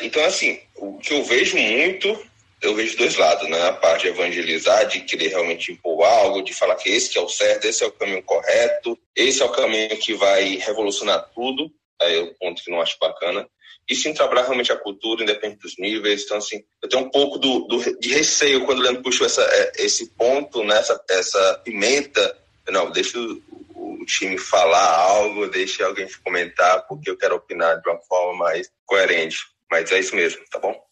[0.03, 2.30] então, assim, o que eu vejo muito
[2.63, 3.69] eu vejo dois lados, né?
[3.69, 7.23] A parte de evangelizar, de querer realmente impor algo, de falar que esse que é
[7.23, 11.73] o certo, esse é o caminho correto, esse é o caminho que vai revolucionar tudo.
[12.01, 13.49] Aí é o ponto que não acho bacana.
[13.89, 16.23] E sim trabalhar realmente a cultura, independente dos níveis.
[16.25, 19.43] Então, assim, eu tenho um pouco do, do de receio quando o Leandro puxou essa,
[19.43, 20.79] é, esse ponto, né?
[20.79, 22.39] essa, essa pimenta.
[22.69, 23.43] Não, deixa o,
[23.75, 28.71] o time falar algo, deixa alguém comentar, porque eu quero opinar de uma forma mais
[28.87, 29.39] coerente.
[29.71, 30.90] Mas é isso mesmo, tá bom?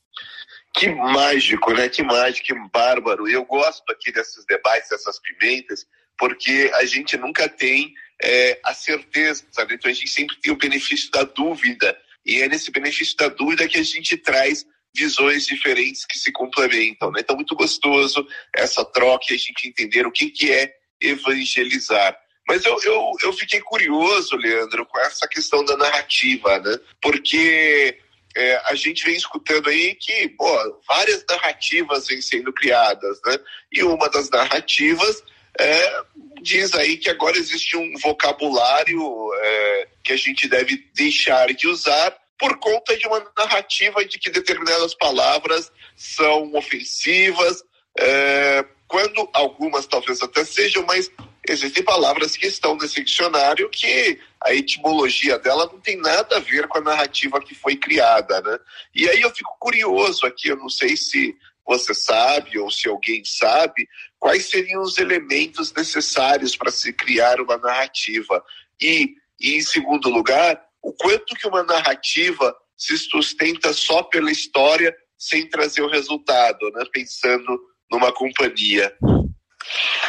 [0.78, 1.88] Que mágico, né?
[1.88, 3.28] Que mágico, que bárbaro.
[3.28, 5.84] Eu gosto aqui desses debates, dessas pimentas,
[6.16, 9.74] porque a gente nunca tem é, a certeza, sabe?
[9.74, 11.98] Então a gente sempre tem o benefício da dúvida.
[12.24, 14.64] E é nesse benefício da dúvida que a gente traz
[14.94, 17.20] visões diferentes que se complementam, né?
[17.20, 22.16] Então muito gostoso essa troca e a gente entender o que, que é evangelizar.
[22.46, 26.78] Mas eu, eu, eu fiquei curioso, Leandro, com essa questão da narrativa, né?
[27.00, 27.98] Porque
[28.38, 33.36] é, a gente vem escutando aí que pô, várias narrativas vêm sendo criadas, né?
[33.72, 35.24] E uma das narrativas
[35.58, 36.02] é,
[36.40, 39.02] diz aí que agora existe um vocabulário
[39.34, 44.30] é, que a gente deve deixar de usar por conta de uma narrativa de que
[44.30, 47.64] determinadas palavras são ofensivas,
[47.98, 51.10] é, quando algumas talvez até sejam, mas
[51.52, 56.68] existem palavras que estão nesse dicionário que a etimologia dela não tem nada a ver
[56.68, 58.58] com a narrativa que foi criada, né?
[58.94, 63.22] E aí eu fico curioso aqui, eu não sei se você sabe ou se alguém
[63.24, 68.42] sabe quais seriam os elementos necessários para se criar uma narrativa
[68.80, 74.96] e, e em segundo lugar, o quanto que uma narrativa se sustenta só pela história
[75.16, 76.84] sem trazer o resultado, né?
[76.92, 78.96] Pensando numa companhia.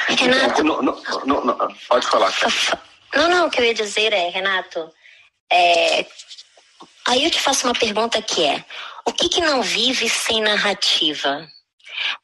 [0.07, 2.33] Renato, não, não, não, pode falar.
[3.13, 4.91] Não, não, o que eu ia dizer é, Renato,
[5.51, 6.05] é,
[7.07, 8.63] aí eu te faço uma pergunta que é,
[9.05, 11.47] o que, que não vive sem narrativa?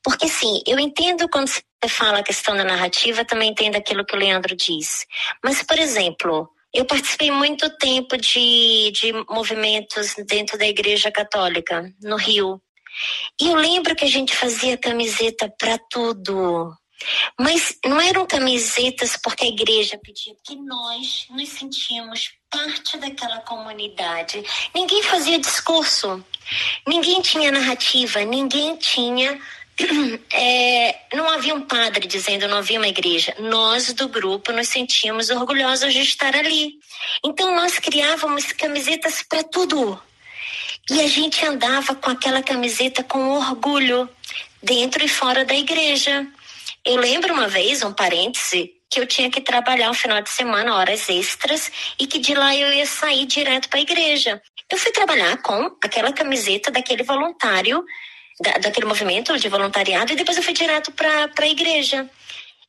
[0.03, 4.15] Porque sim, eu entendo quando você fala a questão da narrativa, também entendo aquilo que
[4.15, 5.05] o Leandro diz.
[5.43, 12.17] Mas, por exemplo, eu participei muito tempo de, de movimentos dentro da Igreja Católica, no
[12.17, 12.61] Rio.
[13.41, 16.73] E eu lembro que a gente fazia camiseta para tudo.
[17.39, 24.43] Mas não eram camisetas porque a igreja pedia, porque nós nos sentíamos parte daquela comunidade.
[24.73, 26.23] Ninguém fazia discurso,
[26.87, 29.39] ninguém tinha narrativa, ninguém tinha.
[30.31, 33.35] É, não havia um padre dizendo, não havia uma igreja.
[33.39, 36.79] Nós do grupo nos sentíamos orgulhosos de estar ali.
[37.23, 40.01] Então nós criávamos camisetas para tudo.
[40.89, 44.09] E a gente andava com aquela camiseta com orgulho,
[44.61, 46.27] dentro e fora da igreja.
[46.85, 50.75] Eu lembro uma vez, um parêntese, que eu tinha que trabalhar um final de semana,
[50.75, 54.39] horas extras, e que de lá eu ia sair direto para a igreja.
[54.71, 57.83] Eu fui trabalhar com aquela camiseta daquele voluntário,
[58.39, 62.07] da, daquele movimento de voluntariado, e depois eu fui direto para a igreja.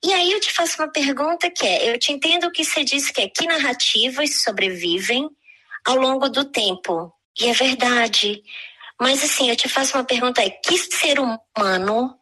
[0.02, 3.12] E aí eu te faço uma pergunta que é, eu te entendo que você disse
[3.12, 5.28] que é que narrativas sobrevivem
[5.84, 7.12] ao longo do tempo.
[7.38, 8.42] E é verdade.
[8.98, 12.18] Mas assim, eu te faço uma pergunta aí, que ser humano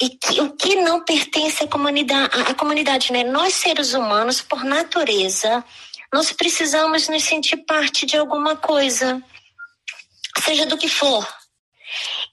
[0.00, 3.24] e que, o que não pertence à comunidade, à comunidade, né?
[3.24, 5.64] Nós seres humanos, por natureza,
[6.12, 9.22] nós precisamos nos sentir parte de alguma coisa,
[10.38, 11.26] seja do que for.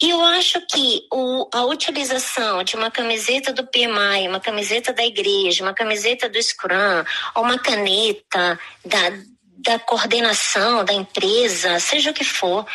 [0.01, 5.05] E eu acho que o, a utilização de uma camiseta do PMI, uma camiseta da
[5.05, 7.03] igreja, uma camiseta do Scrum,
[7.35, 9.11] ou uma caneta da,
[9.57, 12.65] da coordenação da empresa, seja o que for,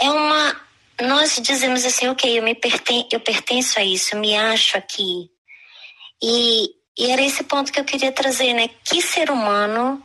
[0.00, 0.60] é uma.
[1.02, 5.28] Nós dizemos assim, ok, eu, me perten eu pertenço a isso, eu me acho aqui.
[6.22, 8.68] E, e era esse ponto que eu queria trazer, né?
[8.84, 10.00] Que ser humano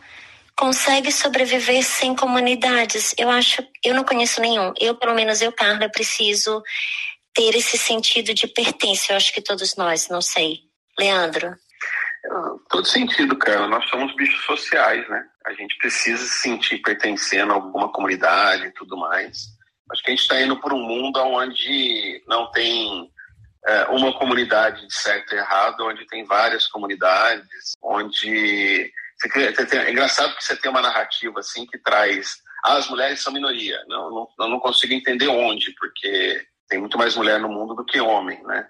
[0.55, 3.13] consegue sobreviver sem comunidades?
[3.15, 4.73] Eu acho, eu não conheço nenhum.
[4.79, 6.63] Eu, pelo menos eu, Carla, preciso
[7.31, 9.13] ter esse sentido de pertença.
[9.13, 10.61] Eu acho que todos nós, não sei.
[10.99, 11.55] Leandro?
[12.69, 13.67] Todo sentido, cara.
[13.67, 15.23] Nós somos bichos sociais, né?
[15.45, 19.56] A gente precisa se sentir pertencendo a alguma comunidade e tudo mais.
[19.91, 23.09] Acho que a gente está indo por um mundo onde não tem
[23.65, 28.91] é, uma comunidade de certo e errado, onde tem várias comunidades, onde
[29.35, 33.81] é engraçado que você tem uma narrativa assim que traz ah, as mulheres são minoria.
[33.87, 37.85] Não, não, eu não consigo entender onde, porque tem muito mais mulher no mundo do
[37.85, 38.67] que homem, né?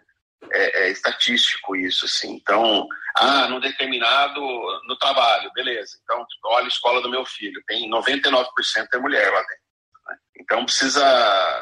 [0.51, 2.35] É, é, estatístico isso, assim.
[2.35, 4.39] Então, ah, num determinado,
[4.87, 5.97] no trabalho, beleza.
[6.03, 8.45] Então, olha a escola do meu filho, tem 99%
[8.93, 9.66] é mulher lá dentro.
[10.49, 11.03] Então, precisa,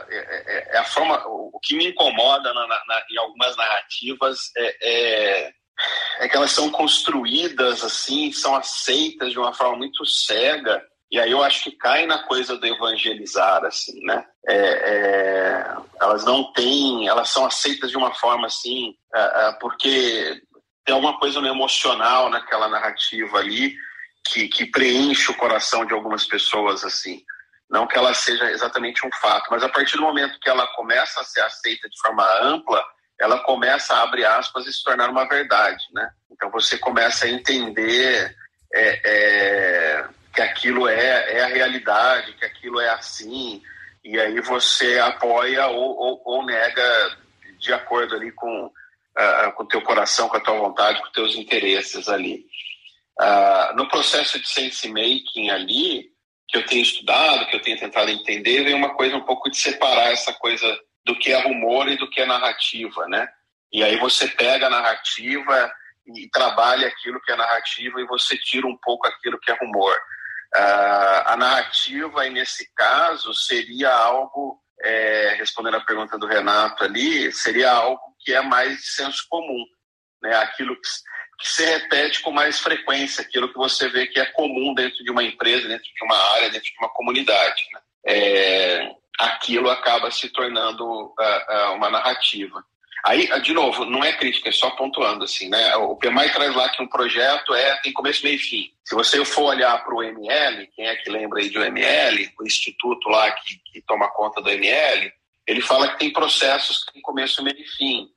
[0.10, 4.78] é, é, é, a forma, o, que me incomoda na, na, em algumas narrativas é,
[4.80, 5.54] é,
[6.19, 11.32] é que elas são construídas assim, são aceitas de uma forma muito cega, e aí
[11.32, 14.24] eu acho que cai na coisa do evangelizar, assim, né?
[14.48, 20.43] É, é, elas não têm, elas são aceitas de uma forma assim, é, é porque
[20.86, 23.76] tem alguma coisa no emocional naquela narrativa ali
[24.28, 27.24] que, que preenche o coração de algumas pessoas, assim.
[27.69, 31.19] Não que ela seja exatamente um fato, mas a partir do momento que ela começa
[31.19, 32.84] a ser aceita de forma ampla,
[33.19, 36.10] ela começa a abrir aspas e se tornar uma verdade, né?
[36.32, 38.36] Então você começa a entender
[38.73, 43.62] é, é, que aquilo é, é a realidade, que aquilo é assim,
[44.04, 47.17] e aí você apoia ou, ou, ou nega
[47.58, 48.71] de acordo ali com
[49.17, 52.45] uh, com o teu coração, com a tua vontade, com os teus interesses ali.
[53.19, 56.12] Uh, no processo de sense making ali,
[56.48, 59.58] que eu tenho estudado, que eu tenho tentado entender, vem uma coisa um pouco de
[59.58, 60.66] separar essa coisa
[61.06, 63.28] do que é rumor e do que é narrativa, né?
[63.72, 65.72] E aí você pega a narrativa
[66.08, 69.96] e trabalha aquilo que é narrativa e você tira um pouco aquilo que é rumor.
[70.56, 77.72] Uh, a narrativa, nesse caso, seria algo, é, respondendo a pergunta do Renato ali, seria
[77.72, 79.66] algo que é mais de senso comum,
[80.22, 80.36] né?
[80.38, 80.88] aquilo que,
[81.38, 85.12] que se repete com mais frequência, aquilo que você vê que é comum dentro de
[85.12, 87.63] uma empresa, dentro de uma área, dentro de uma comunidade.
[87.74, 87.80] Né?
[88.06, 92.63] é, aquilo acaba se tornando uh, uh, uma narrativa.
[93.04, 95.76] Aí, de novo, não é crítica, é só pontuando assim, né?
[95.76, 98.71] O PMI traz lá que um projeto é tem começo, meio e fim.
[98.84, 102.43] Se você for olhar para o ML, quem é que lembra aí do ML, o
[102.43, 105.12] instituto lá que, que toma conta do ML,
[105.45, 108.08] ele fala que tem processos que tem começo, meio e fim.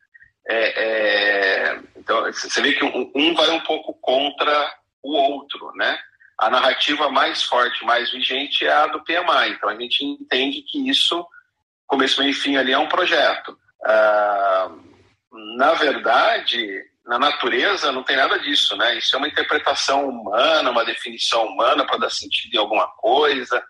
[0.49, 5.99] É, é, então, você vê que um, vai um pouco contra o outro, né?
[6.39, 9.51] A narrativa mais forte, mais vigente é a do PMI.
[9.51, 11.27] Então, a gente entende que isso,
[11.87, 13.59] começo, meio e fim ali, é um projeto.
[13.85, 14.71] Ah,
[15.57, 18.97] na verdade, na natureza não tem nada disso, né?
[18.97, 23.63] Isso é uma interpretação humana, uma definição humana para dar sentido em alguma coisa,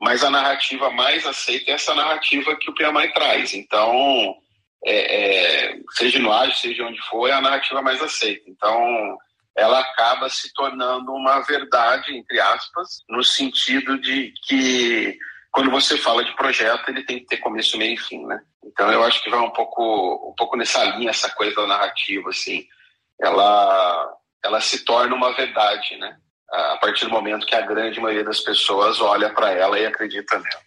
[0.00, 3.54] mas a narrativa mais aceita é essa narrativa que o PMI traz.
[3.54, 4.36] Então,
[4.84, 8.44] é, é, seja no ágil, seja onde for, é a narrativa mais aceita.
[8.48, 9.18] Então,
[9.56, 15.16] ela acaba se tornando uma verdade, entre aspas, no sentido de que
[15.50, 18.40] quando você fala de projeto, ele tem que ter começo, meio e fim, né?
[18.64, 22.28] Então eu acho que vai um pouco, um pouco nessa linha essa coisa da narrativa,
[22.28, 22.66] assim,
[23.20, 24.12] ela,
[24.44, 26.16] ela se torna uma verdade, né?
[26.50, 30.34] A partir do momento que a grande maioria das pessoas olha para ela e acredita
[30.38, 30.62] nela.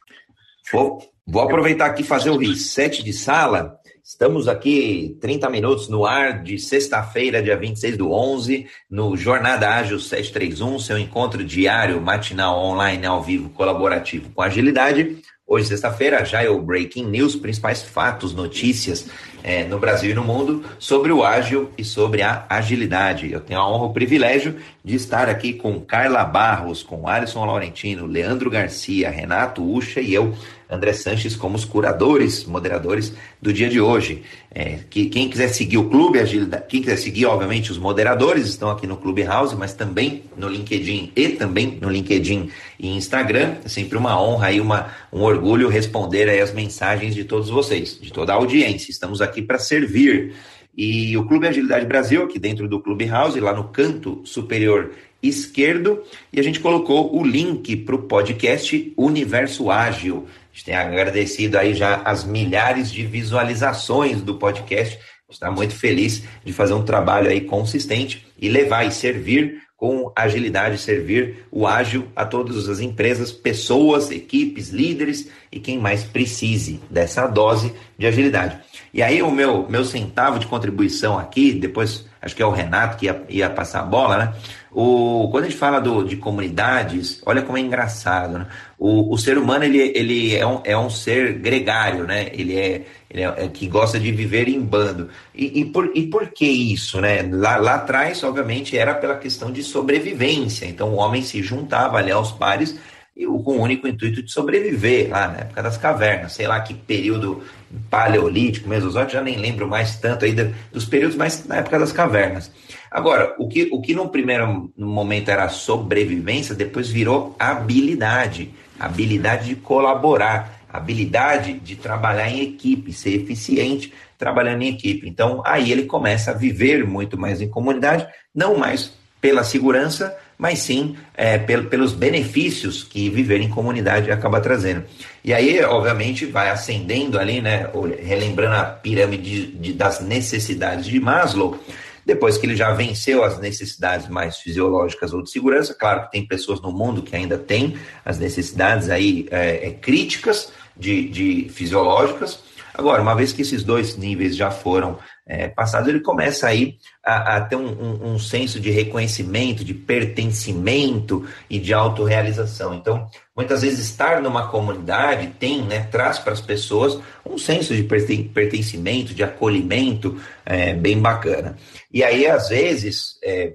[0.71, 3.77] Vou, vou aproveitar aqui fazer o reset de sala
[4.09, 9.99] Estamos aqui 30 minutos no ar de sexta-feira, dia 26 do 11, no Jornada Ágil
[9.99, 15.21] 731, seu encontro diário, matinal, online, ao vivo, colaborativo com agilidade.
[15.45, 19.07] Hoje, sexta-feira, já é o Breaking News, principais fatos, notícias
[19.43, 23.31] é, no Brasil e no mundo sobre o ágil e sobre a agilidade.
[23.31, 28.05] Eu tenho a honra, o privilégio de estar aqui com Carla Barros, com Alisson Laurentino,
[28.05, 30.33] Leandro Garcia, Renato Ucha e eu,
[30.69, 34.23] André Sanches como os curadores, moderadores do dia de hoje.
[34.53, 38.69] É, que, quem quiser seguir o Clube Agilidade, quem quiser seguir, obviamente, os moderadores estão
[38.69, 43.55] aqui no Clube House, mas também no LinkedIn e também no LinkedIn e Instagram.
[43.63, 47.99] É sempre uma honra e uma, um orgulho responder aí as mensagens de todos vocês,
[48.01, 48.89] de toda a audiência.
[48.89, 50.33] Estamos para servir.
[50.75, 56.03] E o Clube Agilidade Brasil, aqui dentro do Clube House, lá no canto superior esquerdo,
[56.31, 61.75] e a gente colocou o link para o podcast Universo Ágil gente tem agradecido aí
[61.75, 64.97] já as milhares de visualizações do podcast.
[65.29, 70.79] Está muito feliz de fazer um trabalho aí consistente e levar e servir com agilidade,
[70.79, 77.27] servir o ágil a todas as empresas, pessoas, equipes, líderes e quem mais precise dessa
[77.27, 78.57] dose de agilidade.
[78.97, 82.97] E aí o meu, meu centavo de contribuição aqui, depois acho que é o Renato
[82.97, 84.33] que ia, ia passar a bola, né?
[84.71, 88.47] O, quando a gente fala do, de comunidades, olha como é engraçado, né?
[88.75, 92.31] O, o ser humano, ele, ele é, um, é um ser gregário, né?
[92.33, 95.09] Ele é, ele é, é que gosta de viver em bando.
[95.33, 97.21] E, e, por, e por que isso, né?
[97.21, 100.65] Lá, lá atrás, obviamente, era pela questão de sobrevivência.
[100.65, 102.75] Então, o homem se juntava ali aos pares
[103.17, 106.75] e com o único intuito de sobreviver lá na época das cavernas, sei lá que
[106.75, 107.41] período
[107.89, 110.33] paleolítico, mesozoico, já nem lembro mais tanto aí
[110.71, 112.51] dos períodos, mas na época das cavernas.
[112.91, 119.55] Agora, o que, o que no primeiro momento era sobrevivência, depois virou habilidade, habilidade de
[119.55, 125.09] colaborar, habilidade de trabalhar em equipe, ser eficiente trabalhando em equipe.
[125.09, 130.59] Então, aí ele começa a viver muito mais em comunidade, não mais pela segurança, mas
[130.59, 134.83] sim é, pelos benefícios que viver em comunidade acaba trazendo.
[135.23, 137.69] E aí, obviamente, vai ascendendo ali, né,
[137.99, 141.59] relembrando a pirâmide de, de, das necessidades de Maslow,
[142.05, 146.25] depois que ele já venceu as necessidades mais fisiológicas ou de segurança, claro que tem
[146.25, 152.39] pessoas no mundo que ainda têm as necessidades aí é, é, críticas de, de fisiológicas.
[152.73, 154.97] Agora, uma vez que esses dois níveis já foram
[155.29, 155.53] é,
[155.85, 161.59] ele começa aí a, a ter um, um, um, senso de reconhecimento, de pertencimento e
[161.59, 162.73] de autorrealização.
[162.73, 167.83] Então, muitas vezes estar numa comunidade tem, né, traz para as pessoas um senso de
[167.83, 171.57] pertencimento, de acolhimento é, bem bacana.
[171.91, 173.53] E aí, às vezes, é,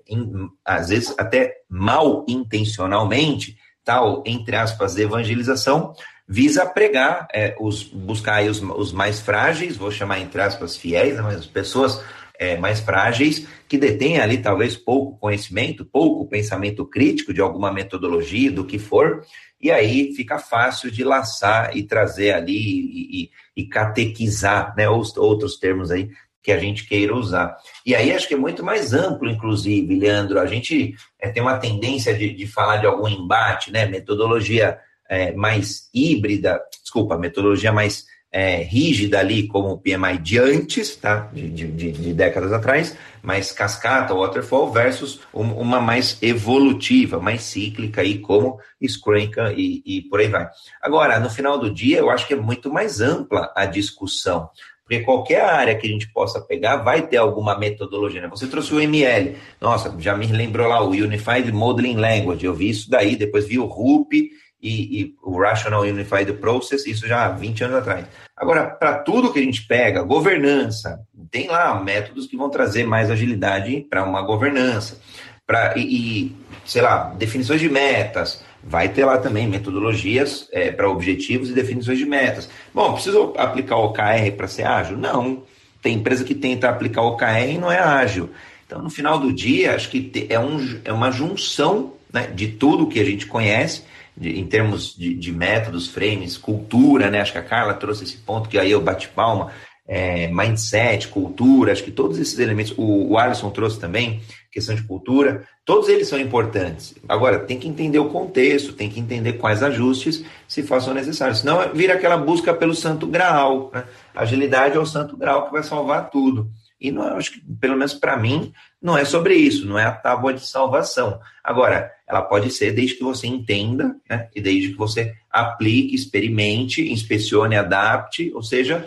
[0.62, 5.94] às vezes até mal intencionalmente, tal, entre aspas, evangelização,
[6.32, 11.20] visa pregar, é, os, buscar os, os, mais frágeis, vou chamar entre aspas fiéis, né,
[11.20, 12.02] mas as pessoas
[12.38, 18.50] é, mais frágeis que detêm ali talvez pouco conhecimento, pouco pensamento crítico de alguma metodologia,
[18.50, 19.22] do que for,
[19.60, 25.14] e aí fica fácil de laçar e trazer ali e, e, e catequizar, né, os
[25.18, 26.08] outros termos aí
[26.42, 27.54] que a gente queira usar.
[27.84, 30.40] E aí acho que é muito mais amplo, inclusive, Leandro.
[30.40, 33.86] A gente é, tem uma tendência de, de falar de algum embate, né?
[33.86, 34.78] Metodologia
[35.12, 41.28] é, mais híbrida, desculpa, metodologia mais é, rígida ali, como o PMI de antes, tá?
[41.34, 48.20] De, de, de, décadas atrás, mais cascata, waterfall, versus uma mais evolutiva, mais cíclica, aí,
[48.20, 50.48] como Scranka e, e por aí vai.
[50.80, 54.48] Agora, no final do dia, eu acho que é muito mais ampla a discussão.
[54.82, 58.22] Porque qualquer área que a gente possa pegar vai ter alguma metodologia.
[58.22, 58.28] Né?
[58.28, 59.36] Você trouxe o ML.
[59.60, 62.46] Nossa, já me lembrou lá o Unified Modeling Language.
[62.46, 64.32] Eu vi isso daí, depois vi o RUP
[64.62, 68.06] e, e, o Rational Unified Process, isso já há 20 anos atrás.
[68.36, 71.00] Agora, para tudo que a gente pega, governança,
[71.30, 75.00] tem lá métodos que vão trazer mais agilidade para uma governança.
[75.44, 80.88] Pra, e, e, sei lá, definições de metas, vai ter lá também metodologias é, para
[80.88, 82.48] objetivos e definições de metas.
[82.72, 84.96] Bom, preciso aplicar o OKR para ser ágil?
[84.96, 85.42] Não.
[85.82, 88.30] Tem empresa que tenta aplicar o OKR e não é ágil.
[88.64, 92.86] Então, no final do dia, acho que é, um, é uma junção né, de tudo
[92.86, 93.82] que a gente conhece
[94.16, 97.20] de, em termos de, de, métodos, frames, cultura, né?
[97.20, 99.50] Acho que a Carla trouxe esse ponto que aí eu bate palma,
[99.86, 104.82] é, mindset, cultura, acho que todos esses elementos, o, o Alisson trouxe também, questão de
[104.82, 106.94] cultura, todos eles são importantes.
[107.08, 111.40] Agora, tem que entender o contexto, tem que entender quais ajustes se façam necessários.
[111.40, 113.70] Senão vira aquela busca pelo santo graal.
[113.72, 113.84] Né?
[114.14, 116.50] Agilidade é o santo graal que vai salvar tudo.
[116.80, 119.92] E não, acho que, pelo menos para mim, não é sobre isso, não é a
[119.92, 121.20] tábua de salvação.
[121.42, 124.28] Agora, ela pode ser desde que você entenda, né?
[124.34, 128.86] E desde que você aplique, experimente, inspecione, adapte, ou seja,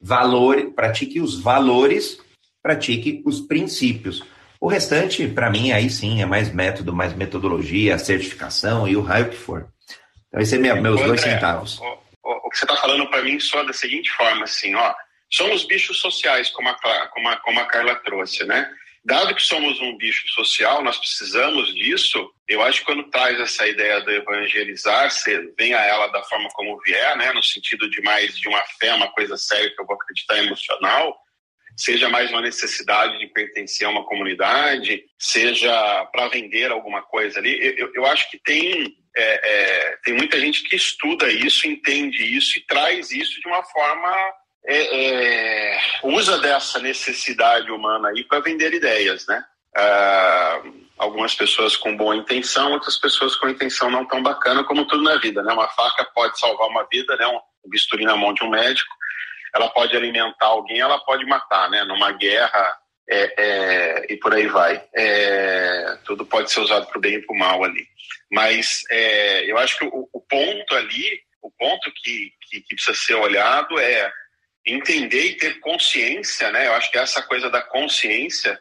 [0.00, 2.18] valor, pratique os valores,
[2.62, 4.22] pratique os princípios.
[4.58, 9.28] O restante, para mim, aí sim, é mais método, mais metodologia, certificação e o raio
[9.28, 9.68] que for.
[10.28, 11.78] Então, esse é minha, meus André, dois centavos.
[11.78, 14.94] O, o, o que você está falando para mim soa da seguinte forma, assim, ó,
[15.30, 16.74] somos bichos sociais, como a,
[17.08, 18.70] como a, como a Carla trouxe, né?
[19.04, 22.26] Dado que somos um bicho social, nós precisamos disso.
[22.48, 26.48] Eu acho que quando traz essa ideia do evangelizar, você vem a ela da forma
[26.54, 27.30] como vier, né?
[27.32, 31.14] No sentido de mais de uma fé, uma coisa séria que eu vou acreditar emocional,
[31.76, 37.58] seja mais uma necessidade de pertencer a uma comunidade, seja para vender alguma coisa ali.
[37.78, 42.58] Eu, eu acho que tem é, é, tem muita gente que estuda isso, entende isso
[42.58, 44.32] e traz isso de uma forma
[44.66, 49.44] é, é, usa dessa necessidade humana aí para vender ideias, né?
[49.76, 50.62] Ah,
[50.96, 55.16] algumas pessoas com boa intenção, outras pessoas com intenção não tão bacana, como tudo na
[55.16, 55.52] vida, né?
[55.52, 57.26] Uma faca pode salvar uma vida, né?
[57.26, 58.94] Um bisturi na mão de um médico,
[59.54, 61.84] ela pode alimentar alguém, ela pode matar, né?
[61.84, 64.82] Numa guerra é, é, e por aí vai.
[64.94, 67.86] É, tudo pode ser usado para o bem e para o mal ali.
[68.30, 72.96] Mas é, eu acho que o, o, ponto ali, o ponto que, que, que precisa
[72.96, 74.10] ser olhado é
[74.66, 76.66] entender e ter consciência, né?
[76.66, 78.58] Eu acho que essa coisa da consciência,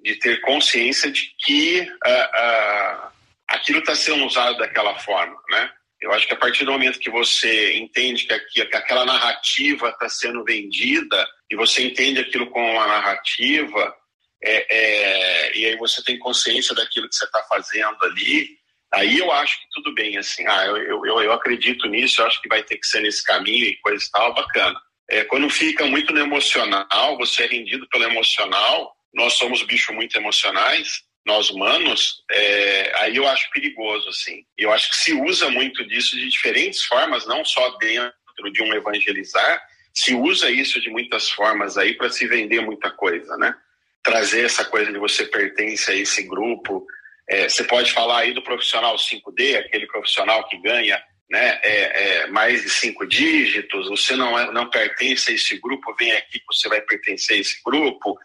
[0.00, 3.12] de ter consciência de que uh, uh,
[3.48, 5.72] aquilo está sendo usado daquela forma, né?
[6.00, 9.88] Eu acho que a partir do momento que você entende que, aqui, que aquela narrativa
[9.88, 13.94] está sendo vendida e você entende aquilo como uma narrativa,
[14.42, 18.48] é, é, e aí você tem consciência daquilo que você está fazendo ali,
[18.92, 22.42] aí eu acho que tudo bem, assim, ah, eu, eu, eu acredito nisso, eu acho
[22.42, 24.80] que vai ter que ser nesse caminho e coisa e tal, bacana.
[25.10, 30.16] É, quando fica muito no emocional, você é rendido pelo emocional, nós somos bichos muito
[30.16, 34.44] emocionais, nós humanos, é, aí eu acho perigoso, assim.
[34.56, 38.72] Eu acho que se usa muito disso de diferentes formas, não só dentro de um
[38.74, 39.62] evangelizar,
[39.94, 43.54] se usa isso de muitas formas aí para se vender muita coisa, né?
[44.02, 46.84] Trazer essa coisa de você pertence a esse grupo.
[47.28, 51.00] É, você pode falar aí do profissional 5D, aquele profissional que ganha
[51.32, 55.96] né, é, é, mais de cinco dígitos, você não, é, não pertence a esse grupo,
[55.98, 58.18] vem aqui que você vai pertencer a esse grupo.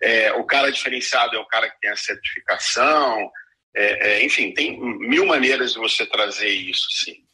[0.00, 3.28] É, o cara diferenciado é o cara que tem a certificação.
[3.74, 6.86] É, é, enfim, tem mil maneiras de você trazer isso.
[7.04, 7.24] Sim.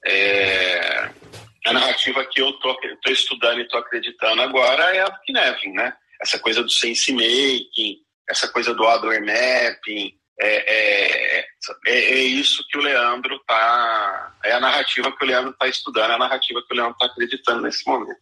[1.66, 5.93] a narrativa que eu estou estudando e estou acreditando agora é a do Knevin, né?
[6.22, 7.99] Essa coisa do sense making,
[8.31, 11.45] essa coisa do other mapping, é, é, é,
[11.86, 14.36] é, isso que o Leandro está.
[14.45, 17.07] É a narrativa que o Leandro está estudando, é a narrativa que o Leandro está
[17.07, 18.20] acreditando nesse momento.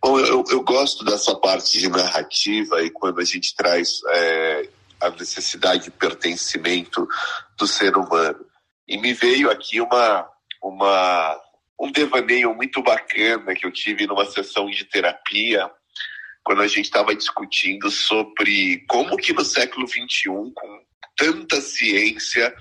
[0.00, 4.68] Bom, eu, eu, gosto dessa parte de narrativa e quando a gente traz é,
[5.00, 7.08] a necessidade de pertencimento
[7.58, 8.44] do ser humano.
[8.86, 10.28] E me veio aqui uma,
[10.62, 11.40] uma,
[11.80, 15.70] um devaneio muito bacana que eu tive numa sessão de terapia
[16.44, 20.84] quando a gente estava discutindo sobre como que no século XXI, com
[21.16, 22.54] tanta ciência,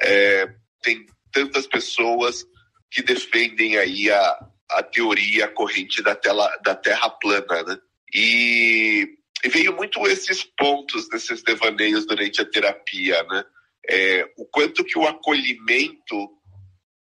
[0.00, 0.48] é,
[0.82, 2.44] tem tantas pessoas
[2.90, 7.78] que defendem aí a, a teoria corrente da, tela, da Terra plana, né?
[8.14, 13.44] E, e veio muito esses pontos desses devaneios durante a terapia, né?
[13.88, 16.30] É, o quanto que o acolhimento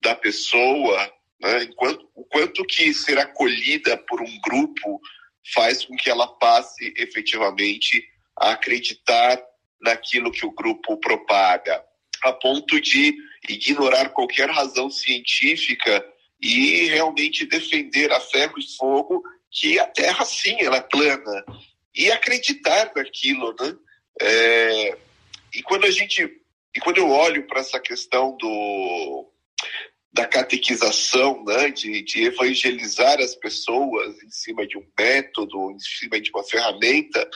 [0.01, 1.13] da pessoa
[1.43, 1.63] né?
[1.65, 5.01] Enquanto, o quanto que ser acolhida por um grupo
[5.52, 8.04] faz com que ela passe efetivamente
[8.38, 9.41] a acreditar
[9.82, 11.84] naquilo que o grupo propaga,
[12.24, 13.14] a ponto de
[13.50, 16.06] ignorar qualquer razão científica
[16.41, 21.46] e realmente defender a ferro e fogo que a Terra sim ela é plana
[21.96, 23.76] e acreditar naquilo, né?
[24.22, 24.98] É,
[25.54, 26.22] e quando a gente
[26.76, 29.30] e quando eu olho para essa questão do
[30.14, 36.22] da catequização, né, de, de evangelizar as pessoas em cima de um método, em cima
[36.22, 37.28] de uma ferramenta,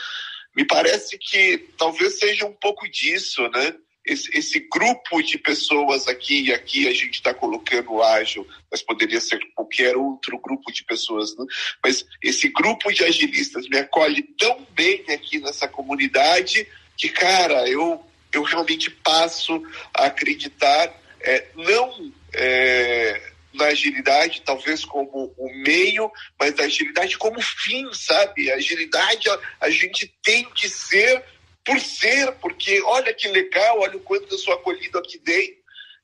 [0.56, 3.74] me parece que talvez seja um pouco disso, né?
[4.06, 9.20] Esse, esse grupo de pessoas aqui e aqui a gente está colocando ágil, mas poderia
[9.20, 11.44] ser qualquer outro grupo de pessoas, né?
[11.84, 16.66] Mas esse grupo de agilistas me acolhe tão bem aqui nessa comunidade
[16.96, 18.02] que, cara, eu,
[18.32, 19.62] eu realmente passo
[19.92, 27.40] a acreditar, é, não é, na agilidade, talvez como o meio, mas a agilidade como
[27.40, 28.50] fim, sabe?
[28.50, 31.24] A agilidade a, a gente tem que ser
[31.64, 35.58] por ser, porque olha que legal, olha o quanto eu sou acolhido aqui dentro.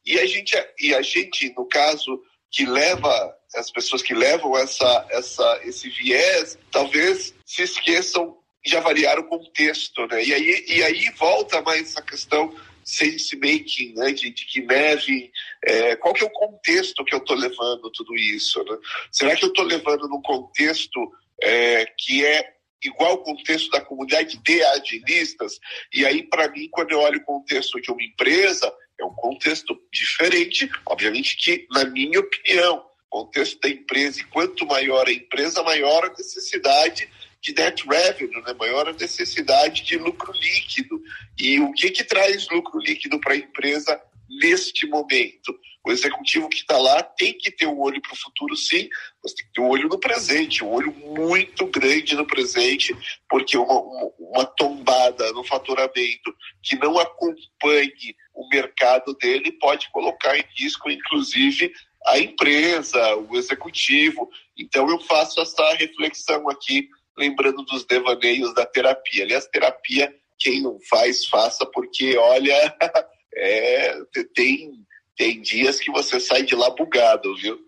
[0.05, 5.07] E a gente, e a gente no caso, que leva, as pessoas que levam essa,
[5.11, 10.25] essa, esse viés, talvez se esqueçam de avaliar o contexto, né?
[10.25, 12.55] E aí, e aí volta mais essa questão
[12.85, 15.33] sense making, né, de, de que neve,
[15.65, 18.63] é, qual que é o contexto que eu estou levando tudo isso?
[18.65, 18.77] Né?
[19.11, 21.13] Será que eu estou levando num contexto
[21.43, 25.59] é, que é igual ao contexto da comunidade de agilistas?
[25.93, 29.77] E aí, para mim, quando eu olho o contexto de uma empresa, é um contexto
[29.93, 35.63] diferente, obviamente que, na minha opinião, o contexto da empresa, e quanto maior a empresa,
[35.63, 37.09] maior a necessidade
[37.45, 38.55] de net revenue, né?
[38.59, 40.99] maior a necessidade de lucro líquido.
[41.39, 44.01] E o que, que traz lucro líquido para a empresa
[44.41, 45.55] neste momento?
[45.87, 48.89] O executivo que está lá tem que ter um olho para o futuro, sim,
[49.23, 52.97] mas tem que ter um olho no presente, um olho muito grande no presente,
[53.29, 53.83] porque uma,
[54.19, 61.71] uma tombada no faturamento que não acompanhe o mercado dele pode colocar em risco, inclusive,
[62.07, 64.31] a empresa, o executivo.
[64.57, 69.25] Então, eu faço essa reflexão aqui lembrando dos devaneios da terapia.
[69.25, 72.55] Aliás, terapia, quem não faz, faça, porque, olha,
[73.35, 73.97] é,
[74.35, 74.73] tem,
[75.17, 77.59] tem dias que você sai de lá bugado, viu?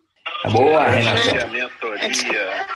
[0.50, 1.46] Boa, Renata.
[1.46, 2.66] Mentoria.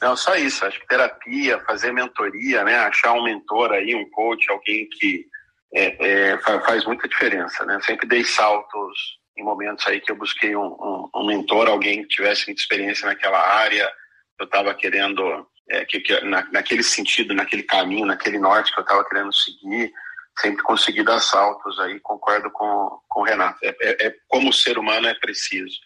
[0.00, 0.64] Não, só isso.
[0.64, 2.76] Acho que terapia, fazer mentoria, né?
[2.78, 5.26] Achar um mentor aí, um coach, alguém que
[5.74, 7.80] é, é, faz muita diferença, né?
[7.82, 12.08] Sempre dei saltos em momentos aí que eu busquei um, um, um mentor, alguém que
[12.08, 13.90] tivesse muita experiência naquela área.
[14.38, 18.82] Eu estava querendo é, que, que na, naquele sentido, naquele caminho, naquele norte que eu
[18.82, 19.92] estava querendo seguir,
[20.40, 23.58] sempre consegui dar saltos aí, concordo com, com o Renato.
[23.62, 25.78] É, é, é, como o ser humano é preciso.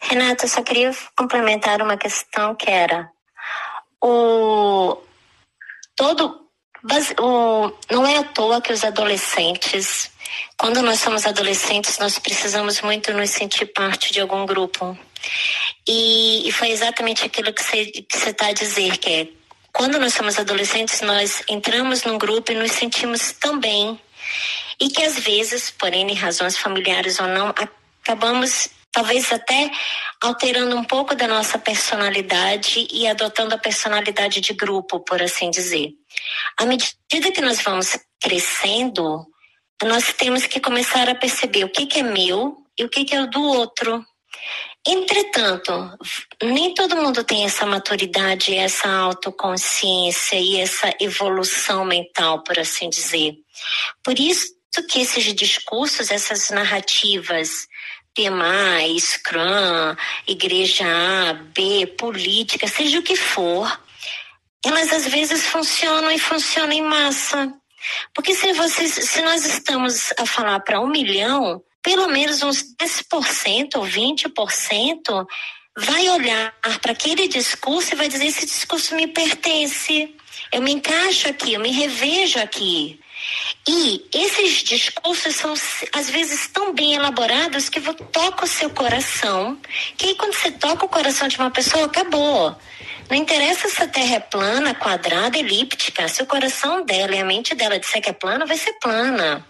[0.00, 3.10] Renato, eu só queria complementar uma questão que era
[4.02, 5.02] o
[5.96, 6.44] todo
[7.18, 10.10] o, não é à toa que os adolescentes,
[10.56, 14.98] quando nós somos adolescentes, nós precisamos muito nos sentir parte de algum grupo.
[15.86, 19.28] E, e foi exatamente aquilo que você está a dizer, que é
[19.72, 24.00] quando nós somos adolescentes, nós entramos num grupo e nos sentimos tão bem.
[24.80, 29.68] E que às vezes, por N razões familiares ou não, acabamos talvez até
[30.20, 35.90] alterando um pouco da nossa personalidade e adotando a personalidade de grupo, por assim dizer.
[36.56, 39.26] À medida que nós vamos crescendo,
[39.82, 43.14] nós temos que começar a perceber o que, que é meu e o que, que
[43.14, 44.04] é do outro.
[44.86, 45.72] Entretanto,
[46.42, 53.34] nem todo mundo tem essa maturidade, essa autoconsciência e essa evolução mental, por assim dizer.
[54.02, 54.52] Por isso
[54.90, 57.66] que esses discursos, essas narrativas,
[58.14, 59.96] PMI, Scrum,
[60.26, 63.80] Igreja A, B, política, seja o que for,
[64.64, 67.52] elas às vezes funcionam e funcionam em massa.
[68.14, 73.76] Porque se, vocês, se nós estamos a falar para um milhão, pelo menos uns 10%
[73.76, 75.26] ou 20%
[75.76, 80.14] vai olhar para aquele discurso e vai dizer: esse discurso me pertence,
[80.52, 83.00] eu me encaixo aqui, eu me revejo aqui.
[83.66, 85.54] E esses discursos são,
[85.92, 89.58] às vezes, tão bem elaborados que toca o seu coração,
[89.96, 92.56] que aí quando você toca o coração de uma pessoa, acabou.
[93.08, 96.08] Não interessa se a Terra é plana, quadrada, elíptica.
[96.08, 99.46] Se o coração dela e a mente dela disser que é plana, vai ser plana.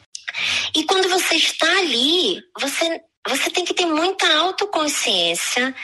[0.74, 5.74] E quando você está ali, você, você tem que ter muita autoconsciência,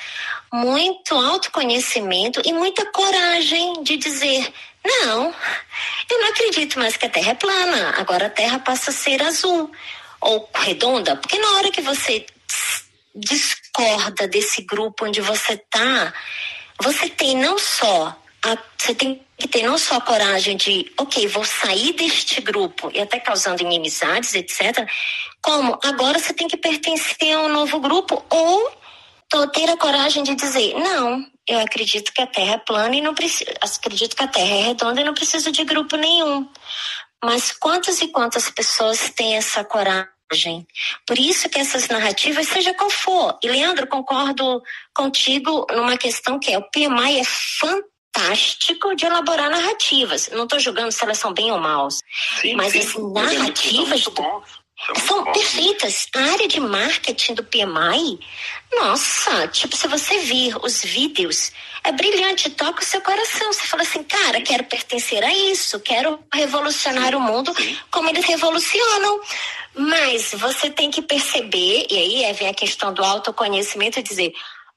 [0.53, 4.53] muito autoconhecimento e muita coragem de dizer:
[4.85, 5.35] não,
[6.11, 9.22] eu não acredito mais que a Terra é plana, agora a Terra passa a ser
[9.22, 9.70] azul
[10.20, 12.26] ou redonda, porque na hora que você
[13.72, 16.12] corda desse grupo onde você tá,
[16.83, 21.26] você tem não só a, você tem que ter não só a coragem de, ok,
[21.26, 24.87] vou sair deste grupo e até causando inimizades, etc.,
[25.43, 28.72] como agora você tem que pertencer a um novo grupo ou
[29.53, 33.14] ter a coragem de dizer, não, eu acredito que a Terra é plana e não
[33.14, 36.48] preciso, acredito que a Terra é redonda e não preciso de grupo nenhum.
[37.22, 40.66] Mas quantas e quantas pessoas têm essa coragem?
[41.05, 44.62] Por isso que essas narrativas, seja qual for, e Leandro, concordo
[44.94, 50.28] contigo numa questão que é o PMI é fantástico de elaborar narrativas.
[50.32, 51.88] Não estou julgando se elas são bem ou mal,
[52.55, 52.78] mas sim.
[52.78, 54.07] as narrativas
[55.07, 56.07] são perfeitas.
[56.14, 58.18] A área de marketing do PMI,
[58.76, 61.53] nossa, tipo, se você vir os vídeos,
[61.85, 63.53] é brilhante, toca o seu coração.
[63.53, 67.55] Você fala assim, cara, quero pertencer a isso, quero revolucionar o mundo
[67.91, 69.20] como eles revolucionam.
[69.74, 74.33] Mas você tem que perceber, e aí é, vem a questão do autoconhecimento e dizer,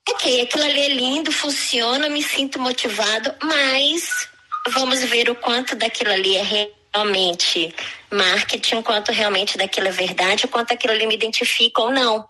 [0.07, 4.27] ok, aquilo ali é lindo, funciona, me sinto motivado, mas
[4.69, 7.73] vamos ver o quanto daquilo ali é real realmente
[8.11, 12.25] marketing, quanto realmente daquilo é verdade, quanto aquilo ali me identifica ou não.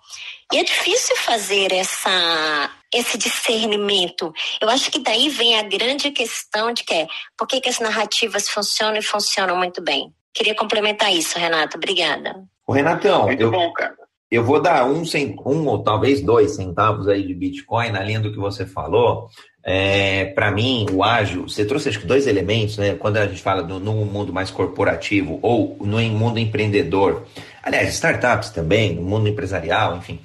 [0.51, 4.31] E é difícil fazer essa, esse discernimento.
[4.61, 7.07] Eu acho que daí vem a grande questão de que é
[7.37, 10.13] por que, que as narrativas funcionam e funcionam muito bem.
[10.33, 11.77] Queria complementar isso, Renato.
[11.77, 12.43] Obrigada.
[12.65, 13.95] O Renatão, muito eu, bom, cara.
[14.31, 15.03] Eu vou dar um,
[15.45, 19.29] um ou talvez dois centavos aí de Bitcoin na linha do que você falou,
[19.65, 22.95] é, para mim, o ágil, você trouxe acho que dois elementos, né?
[22.95, 27.25] Quando a gente fala no mundo mais corporativo ou no mundo empreendedor,
[27.61, 30.19] aliás, startups também, no mundo empresarial, enfim.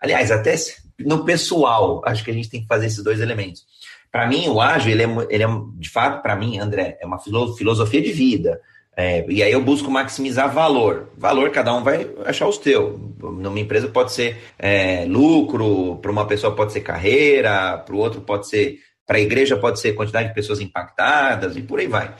[0.00, 0.56] Aliás, até
[0.98, 3.64] no pessoal, acho que a gente tem que fazer esses dois elementos.
[4.10, 7.18] Para mim, o ágil, ele é, ele é de fato, para mim, André, é uma
[7.20, 8.60] filosofia de vida.
[8.96, 11.10] É, e aí eu busco maximizar valor.
[11.16, 13.00] Valor, cada um vai achar os teus.
[13.18, 18.20] Numa empresa pode ser é, lucro, para uma pessoa pode ser carreira, para o outro
[18.20, 22.14] pode ser, para a igreja pode ser quantidade de pessoas impactadas e por aí vai.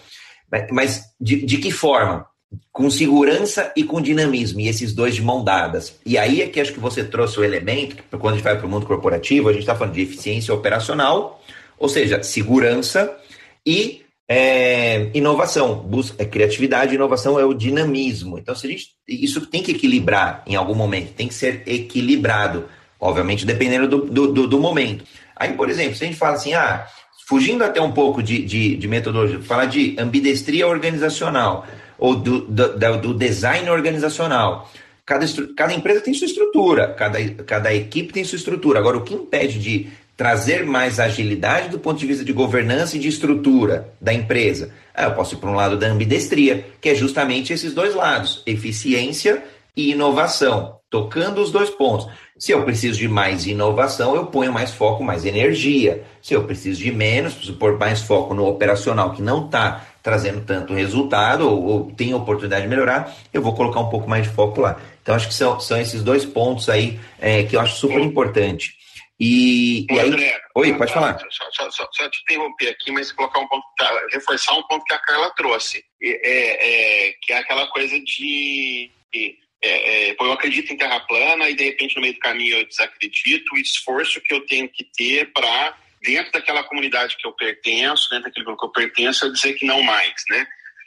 [0.70, 2.26] Mas de, de que forma?
[2.72, 6.00] Com segurança e com dinamismo, e esses dois de mão dadas.
[6.04, 8.66] E aí é que acho que você trouxe o elemento, quando a gente vai para
[8.66, 11.40] o mundo corporativo, a gente está falando de eficiência operacional,
[11.78, 13.16] ou seja, segurança
[13.64, 14.02] e
[14.32, 18.38] é, inovação, busca, é, criatividade, inovação é o dinamismo.
[18.38, 22.66] Então, se a gente, isso tem que equilibrar em algum momento, tem que ser equilibrado,
[23.00, 25.04] obviamente, dependendo do, do, do momento.
[25.34, 26.86] Aí, por exemplo, se a gente fala assim, ah,
[27.26, 31.66] fugindo até um pouco de, de, de metodologia, falar de ambidestria organizacional
[31.98, 34.70] ou do, do, do design organizacional.
[35.04, 35.26] Cada,
[35.56, 38.78] cada empresa tem sua estrutura, cada, cada equipe tem sua estrutura.
[38.78, 39.88] Agora, o que impede de
[40.20, 44.70] trazer mais agilidade do ponto de vista de governança e de estrutura da empresa.
[44.94, 48.42] Ah, eu posso ir para um lado da ambidestria, que é justamente esses dois lados,
[48.44, 49.42] eficiência
[49.74, 52.06] e inovação, tocando os dois pontos.
[52.38, 56.04] Se eu preciso de mais inovação, eu ponho mais foco, mais energia.
[56.20, 60.42] Se eu preciso de menos, preciso pôr mais foco no operacional que não está trazendo
[60.42, 64.34] tanto resultado ou, ou tem oportunidade de melhorar, eu vou colocar um pouco mais de
[64.34, 64.76] foco lá.
[65.02, 68.79] Então, acho que são, são esses dois pontos aí é, que eu acho super importante.
[69.20, 70.08] E, e aí...
[70.08, 71.18] André, Oi, pode falar.
[71.30, 74.84] Só, só, só, só, te interromper aqui, mas colocar um ponto, tá, reforçar um ponto
[74.84, 78.90] que a Carla trouxe, é, é que é aquela coisa de
[79.62, 82.66] é, é, eu acredito em terra plana e de repente no meio do caminho eu
[82.66, 88.08] desacredito, o esforço que eu tenho que ter para dentro daquela comunidade que eu pertenço,
[88.08, 90.46] dentro daquele grupo que eu pertenço, eu dizer que não mais, né?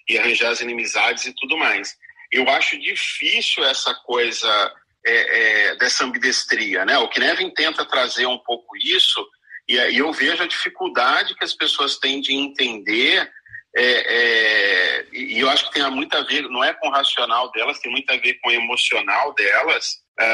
[0.10, 1.96] E arranjar as inimizades e tudo mais.
[2.32, 4.74] Eu acho difícil essa coisa
[5.06, 6.86] é, é, dessa ambidestria.
[6.86, 6.98] Né?
[6.98, 9.26] O Knevin tenta trazer um pouco isso,
[9.68, 13.30] e aí eu vejo a dificuldade que as pessoas têm de entender,
[13.76, 17.52] é, é e eu acho que tem muito a ver, não é com o racional
[17.52, 20.02] delas, tem muito a ver com o emocional delas.
[20.20, 20.26] É,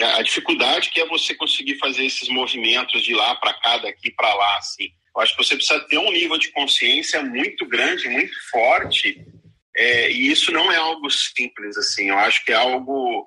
[0.00, 4.10] é, a dificuldade que é você conseguir fazer esses movimentos de lá para cá, daqui
[4.10, 4.88] para lá, assim.
[5.14, 9.22] Eu acho que você precisa ter um nível de consciência muito grande, muito forte,
[9.80, 12.10] é, e isso não é algo simples, assim.
[12.10, 13.26] Eu acho que é algo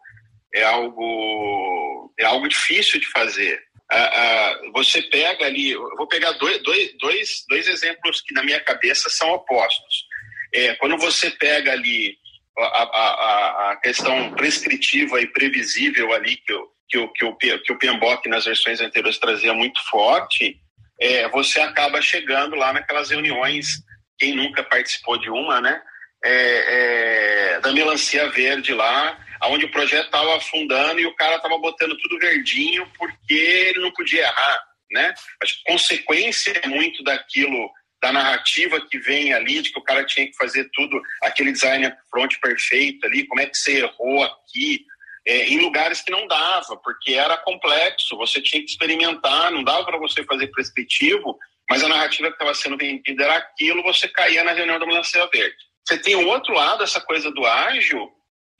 [0.53, 3.59] é algo é algo difícil de fazer.
[3.91, 8.43] Ah, ah, você pega ali, eu vou pegar dois, dois, dois, dois exemplos que na
[8.43, 10.05] minha cabeça são opostos.
[10.53, 12.15] É, quando você pega ali
[12.55, 17.71] a, a, a, questão prescritiva e previsível ali que o, que o, que o, que
[17.71, 20.55] o PMBOK nas versões anteriores trazia muito forte,
[21.01, 23.81] é, você acaba chegando lá naquelas reuniões,
[24.19, 25.81] quem nunca participou de uma, né?
[26.23, 31.57] É, é, da melancia verde lá, onde o projeto estava afundando e o cara estava
[31.57, 35.13] botando tudo verdinho porque ele não podia errar, né?
[35.43, 37.69] Que consequência é muito daquilo,
[38.01, 41.93] da narrativa que vem ali, de que o cara tinha que fazer tudo, aquele design
[42.09, 44.85] front perfeito ali, como é que você errou aqui,
[45.25, 49.85] é, em lugares que não dava, porque era complexo, você tinha que experimentar, não dava
[49.85, 51.37] para você fazer prescritivo,
[51.69, 55.25] mas a narrativa que estava sendo vendida era aquilo, você caía na reunião da melancia
[55.33, 55.72] verde.
[55.85, 58.11] Você tem o outro lado, essa coisa do ágil,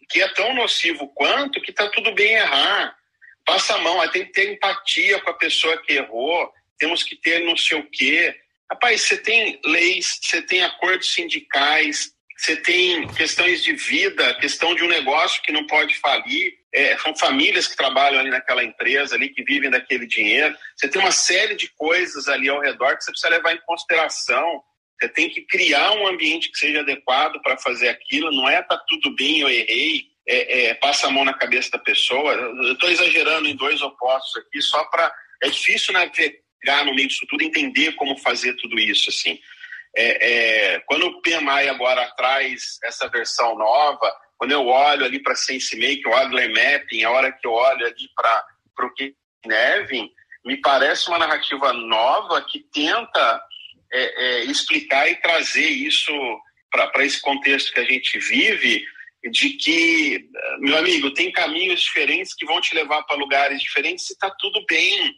[0.09, 2.95] que é tão nocivo quanto que está tudo bem errar.
[3.45, 7.15] Passa a mão, aí tem que ter empatia com a pessoa que errou, temos que
[7.15, 8.36] ter não sei o quê.
[8.71, 14.84] Rapaz, você tem leis, você tem acordos sindicais, você tem questões de vida, questão de
[14.84, 19.30] um negócio que não pode falir, é, são famílias que trabalham ali naquela empresa ali,
[19.30, 20.55] que vivem daquele dinheiro.
[20.76, 24.63] Você tem uma série de coisas ali ao redor que você precisa levar em consideração.
[25.04, 28.32] Você tem que criar um ambiente que seja adequado para fazer aquilo.
[28.32, 31.78] Não é tá tudo bem, eu errei, é, é, passa a mão na cabeça da
[31.78, 32.32] pessoa.
[32.32, 35.14] Eu estou exagerando em dois opostos aqui, só para.
[35.43, 39.38] É difícil navegar no meio disso tudo, entender como fazer tudo isso assim.
[39.95, 45.36] É, é, quando o PMI agora traz essa versão nova, quando eu olho ali para
[45.36, 48.45] SenseMake, eu olho o Mapping, a hora que eu olho ali para
[48.80, 50.10] o Nevin,
[50.45, 53.41] me parece uma narrativa nova que tenta
[53.93, 56.11] é, é, explicar e trazer isso
[56.71, 58.83] para esse contexto que a gente vive,
[59.31, 60.27] de que,
[60.59, 64.65] meu amigo, tem caminhos diferentes que vão te levar para lugares diferentes e está tudo
[64.67, 65.15] bem.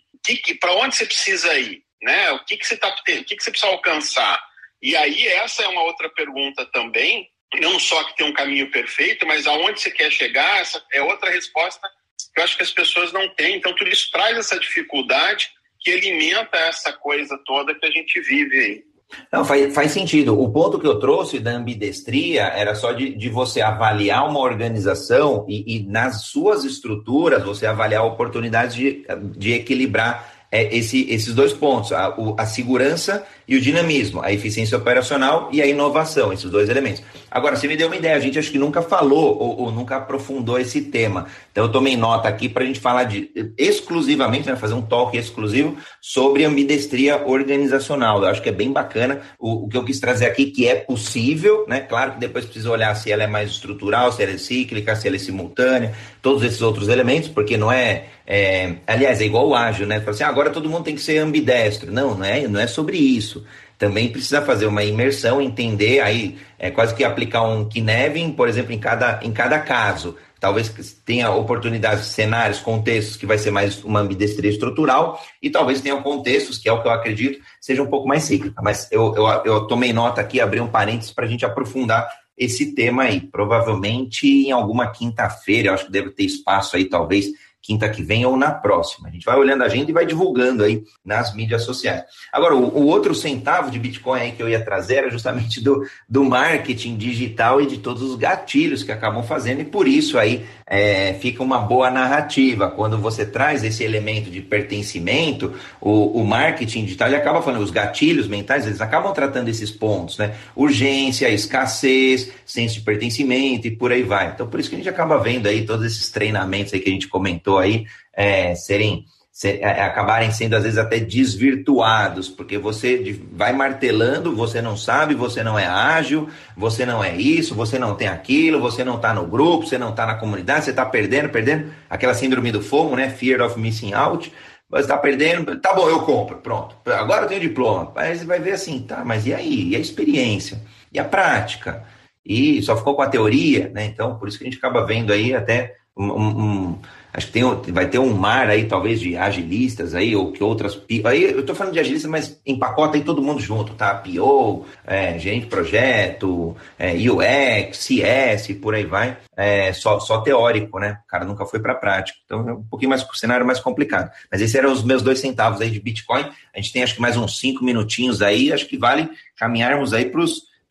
[0.59, 1.83] Para onde você precisa ir?
[2.01, 2.31] Né?
[2.31, 4.39] O que, que você tá, o que, que você precisa alcançar?
[4.81, 9.25] E aí, essa é uma outra pergunta também, não só que tem um caminho perfeito,
[9.25, 11.89] mas aonde você quer chegar, essa é outra resposta
[12.33, 13.55] que eu acho que as pessoas não têm.
[13.55, 15.49] Então, tudo isso traz essa dificuldade
[15.85, 18.83] que alimenta essa coisa toda que a gente vive aí.
[19.31, 20.41] Não, faz, faz sentido.
[20.41, 25.45] O ponto que eu trouxe da ambidestria era só de, de você avaliar uma organização
[25.47, 29.05] e, e, nas suas estruturas você avaliar oportunidades de,
[29.37, 34.31] de equilibrar é, esse, esses dois pontos, a, o, a segurança e o dinamismo, a
[34.31, 37.03] eficiência operacional e a inovação, esses dois elementos.
[37.29, 39.97] Agora, você me deu uma ideia, a gente acho que nunca falou ou, ou nunca
[39.97, 41.27] aprofundou esse tema.
[41.51, 45.15] Então, eu tomei nota aqui para a gente falar de exclusivamente, né, fazer um talk
[45.17, 48.21] exclusivo sobre ambidestria organizacional.
[48.21, 50.75] Eu acho que é bem bacana o, o que eu quis trazer aqui, que é
[50.75, 51.81] possível, né?
[51.81, 55.07] Claro que depois precisa olhar se ela é mais estrutural, se ela é cíclica, se
[55.07, 58.05] ela é simultânea, todos esses outros elementos, porque não é.
[58.25, 59.99] é aliás, é igual o ágil, né?
[59.99, 61.91] Fala assim, ah, agora todo mundo tem que ser ambidestro.
[61.91, 63.34] Não, não é, não é sobre isso
[63.77, 68.71] também precisa fazer uma imersão, entender aí, é quase que aplicar um Kinevin, por exemplo,
[68.71, 70.15] em cada, em cada caso.
[70.39, 70.69] Talvez
[71.05, 76.57] tenha oportunidades, cenários, contextos que vai ser mais uma ambidestria estrutural e talvez tenha contextos,
[76.57, 78.61] que é o que eu acredito, seja um pouco mais cíclica.
[78.61, 82.07] Mas eu, eu, eu tomei nota aqui, abri um parênteses para a gente aprofundar
[82.37, 83.21] esse tema aí.
[83.21, 87.27] Provavelmente em alguma quinta-feira, acho que deve ter espaço aí, talvez,
[87.65, 89.09] quinta que vem ou na próxima.
[89.09, 92.03] A gente vai olhando a agenda e vai divulgando aí nas mídias sociais.
[92.31, 95.83] Agora, o, o, outro centavo de Bitcoin aí que eu ia trazer era justamente do,
[96.07, 100.45] do marketing digital e de todos os gatilhos que acabam fazendo, e por isso aí
[100.67, 102.69] é, fica uma boa narrativa.
[102.69, 107.71] Quando você traz esse elemento de pertencimento, o, o marketing digital ele acaba falando, os
[107.71, 110.35] gatilhos mentais, eles acabam tratando esses pontos, né?
[110.55, 114.27] Urgência, escassez, senso de pertencimento e por aí vai.
[114.27, 116.93] Então, por isso que a gente acaba vendo aí todos esses treinamentos aí que a
[116.93, 123.19] gente comentou aí é, serem ser, é, acabarem sendo às vezes até desvirtuados, porque você
[123.33, 127.95] vai martelando, você não sabe, você não é ágil, você não é isso, você não
[127.95, 131.27] tem aquilo, você não está no grupo, você não está na comunidade, você está perdendo,
[131.27, 133.09] perdendo, aquela síndrome do FOMO, né?
[133.09, 134.31] Fear of missing out.
[134.69, 136.77] Você está perdendo, tá bom, eu compro, pronto.
[136.85, 137.91] Agora eu tenho diploma.
[137.95, 139.69] Aí você vai ver assim, tá, mas e aí?
[139.69, 140.61] E a experiência?
[140.93, 141.83] E a prática?
[142.25, 143.85] E só ficou com a teoria, né?
[143.85, 146.79] Então, por isso que a gente acaba vendo aí até um, um
[147.15, 150.81] Acho que tem, vai ter um mar aí, talvez, de agilistas aí, ou que outras.
[151.05, 153.95] Aí eu estou falando de agilistas, mas empacota aí todo mundo junto, tá?
[153.95, 159.17] PO, é, gerente de projeto, é, UX, CS, por aí vai.
[159.33, 160.99] É, só, só teórico, né?
[161.05, 162.19] O cara nunca foi para prática.
[162.25, 164.11] Então é um pouquinho mais, o cenário mais complicado.
[164.29, 166.29] Mas esses eram os meus dois centavos aí de Bitcoin.
[166.53, 170.11] A gente tem acho que mais uns cinco minutinhos aí, acho que vale caminharmos aí
[170.11, 170.21] para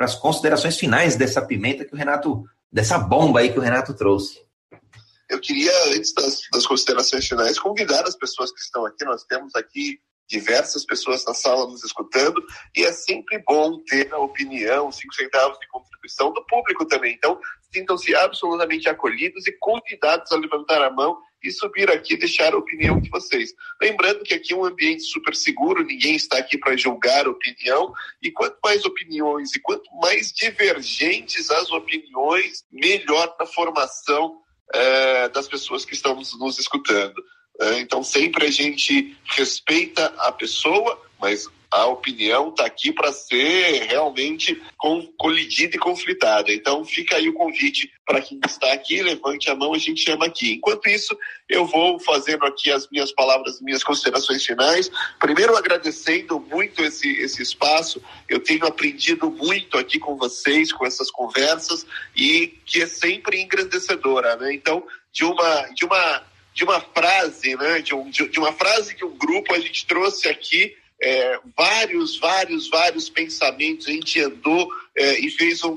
[0.00, 4.44] as considerações finais dessa pimenta que o Renato, dessa bomba aí que o Renato trouxe.
[5.34, 9.04] Eu queria, antes das, das considerações finais, convidar as pessoas que estão aqui.
[9.04, 12.40] Nós temos aqui diversas pessoas na sala nos escutando,
[12.74, 17.14] e é sempre bom ter a opinião, cinco centavos de contribuição do público também.
[17.14, 17.38] Então,
[17.72, 22.58] sintam-se absolutamente acolhidos e convidados a levantar a mão e subir aqui e deixar a
[22.58, 23.52] opinião de vocês.
[23.82, 28.30] Lembrando que aqui é um ambiente super seguro, ninguém está aqui para julgar opinião, e
[28.30, 35.84] quanto mais opiniões e quanto mais divergentes as opiniões, melhor na formação é, das pessoas
[35.84, 37.22] que estão nos, nos escutando.
[37.60, 43.82] É, então, sempre a gente respeita a pessoa, mas a opinião está aqui para ser
[43.88, 44.62] realmente
[45.18, 46.52] colidida e conflitada.
[46.52, 50.26] Então fica aí o convite para quem está aqui, levante a mão, a gente chama
[50.26, 50.52] aqui.
[50.52, 51.18] Enquanto isso,
[51.48, 54.88] eu vou fazendo aqui as minhas palavras, minhas considerações finais.
[55.18, 58.00] Primeiro, agradecendo muito esse, esse espaço.
[58.28, 64.36] Eu tenho aprendido muito aqui com vocês, com essas conversas, e que é sempre engrandecedora.
[64.36, 64.54] Né?
[64.54, 66.22] Então, de uma, de uma,
[66.54, 67.80] de uma frase, né?
[67.80, 72.16] de, um, de, de uma frase que um grupo a gente trouxe aqui é, vários,
[72.18, 75.76] vários, vários pensamentos, a gente andou é, e fez um,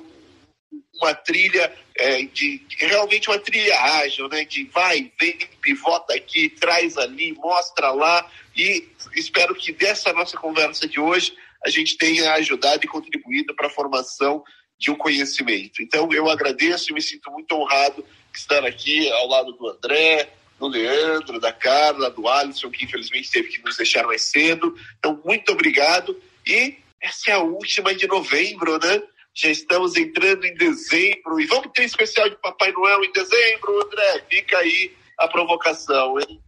[0.96, 4.46] uma trilha é, de, realmente uma trilha ágil, né?
[4.46, 8.26] De vai, vem, pivota aqui, traz ali, mostra lá
[8.56, 13.68] e espero que dessa nossa conversa de hoje a gente tenha ajudado e contribuído para
[13.68, 14.46] a formação
[14.80, 15.82] de um conhecimento.
[15.82, 18.02] Então eu agradeço e me sinto muito honrado
[18.32, 20.30] de estar aqui ao lado do André,
[20.60, 24.76] do Leandro, da Carla, do Alisson, que infelizmente teve que nos deixar mais cedo.
[24.98, 26.18] Então, muito obrigado.
[26.46, 29.02] E essa é a última de novembro, né?
[29.34, 31.40] Já estamos entrando em dezembro.
[31.40, 34.24] E vamos ter especial de Papai Noel em dezembro, André?
[34.30, 36.42] Fica aí a provocação, hein?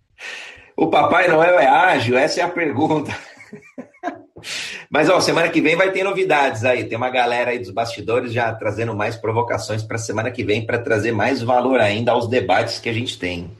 [0.75, 2.17] O Papai Noel é ágil?
[2.17, 3.15] Essa é a pergunta.
[4.89, 6.85] Mas, ó, semana que vem vai ter novidades aí.
[6.85, 10.79] Tem uma galera aí dos bastidores já trazendo mais provocações para semana que vem para
[10.79, 13.51] trazer mais valor ainda aos debates que a gente tem.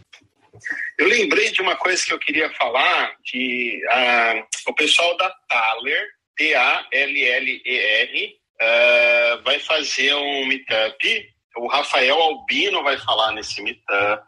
[0.99, 6.07] Eu lembrei de uma coisa que eu queria falar, que uh, o pessoal da Thaler,
[6.35, 11.29] T-A-L-L-E-R, ah, vai fazer um meetup.
[11.57, 14.25] O Rafael Albino vai falar nesse meetup.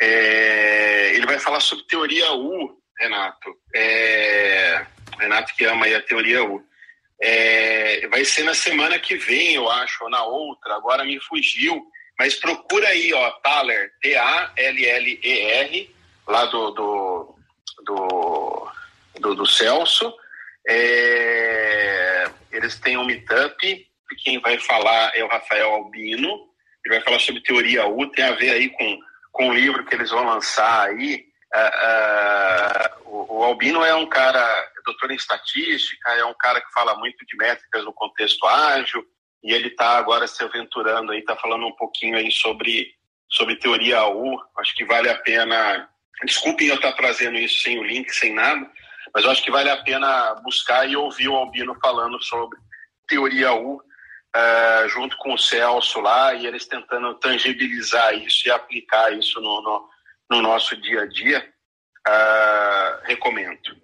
[0.00, 3.54] É, ele vai falar sobre teoria U, Renato.
[3.74, 4.86] É,
[5.18, 6.62] Renato que ama a teoria U.
[7.22, 10.74] É, vai ser na semana que vem, eu acho, ou na outra.
[10.74, 11.82] Agora me fugiu.
[12.18, 15.94] Mas procura aí, ó, Thaler, T-A-L-L-E-R,
[16.26, 17.38] lá do, do,
[17.84, 18.68] do,
[19.20, 20.12] do, do Celso.
[20.68, 23.86] É, eles têm um meetup,
[24.22, 26.48] quem vai falar é o Rafael Albino,
[26.84, 29.00] ele vai falar sobre teoria U, tem a ver aí com,
[29.32, 31.26] com o livro que eles vão lançar aí.
[31.54, 36.60] Uh, uh, o, o, Albino é um cara, é doutor em estatística, é um cara
[36.60, 39.04] que fala muito de métricas no contexto ágil,
[39.46, 42.92] e ele está agora se aventurando aí, está falando um pouquinho aí sobre,
[43.30, 44.36] sobre teoria U.
[44.58, 45.88] Acho que vale a pena.
[46.24, 48.68] Desculpem eu estar tá trazendo isso sem o link, sem nada,
[49.14, 52.58] mas eu acho que vale a pena buscar e ouvir o Albino falando sobre
[53.06, 59.12] teoria U, uh, junto com o Celso lá, e eles tentando tangibilizar isso e aplicar
[59.12, 59.88] isso no, no,
[60.28, 61.48] no nosso dia a dia.
[62.08, 63.76] Uh, recomendo.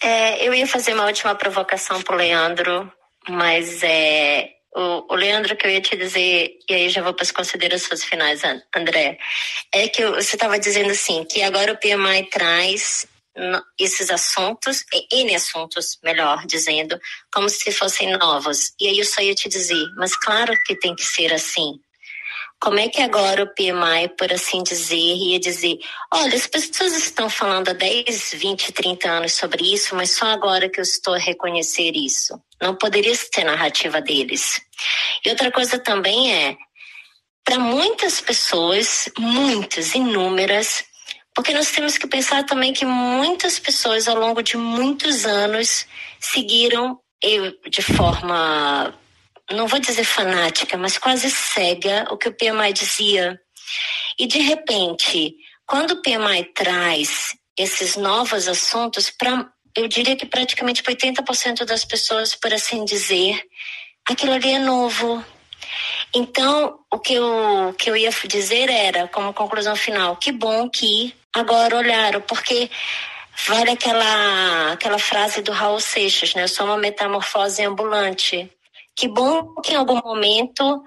[0.00, 2.92] É, eu ia fazer uma última provocação para o Leandro
[3.28, 7.30] mas é, o, Leandro, que eu ia te dizer, e aí já vou para as
[7.30, 8.42] considerações finais,
[8.74, 9.18] André,
[9.72, 13.06] é que você estava dizendo assim, que agora o PMI traz
[13.78, 16.98] esses assuntos, N assuntos, melhor dizendo,
[17.32, 18.72] como se fossem novos.
[18.80, 21.80] E aí eu só ia te dizer, mas claro que tem que ser assim.
[22.60, 25.76] Como é que agora o PMI, por assim dizer, ia dizer:
[26.10, 30.70] olha, as pessoas estão falando há 10, 20, 30 anos sobre isso, mas só agora
[30.70, 32.40] que eu estou a reconhecer isso.
[32.64, 34.58] Não poderia ser narrativa deles.
[35.22, 36.56] E outra coisa também é:
[37.44, 40.82] para muitas pessoas, muitas, inúmeras,
[41.34, 45.86] porque nós temos que pensar também que muitas pessoas ao longo de muitos anos
[46.18, 46.98] seguiram
[47.68, 48.98] de forma
[49.50, 53.38] não vou dizer fanática, mas quase cega o que o PMI dizia.
[54.18, 55.34] E de repente,
[55.66, 62.34] quando o PMI traz esses novos assuntos, para eu diria que praticamente 80% das pessoas,
[62.34, 63.42] por assim dizer,
[64.08, 65.24] aquilo ali é novo.
[66.14, 71.14] Então, o que eu, que eu ia dizer era, como conclusão final, que bom que
[71.32, 72.70] agora olharam, porque
[73.46, 76.44] vale aquela, aquela frase do Raul Seixas, né?
[76.44, 78.50] Eu sou uma metamorfose ambulante.
[78.94, 80.84] Que bom que em algum momento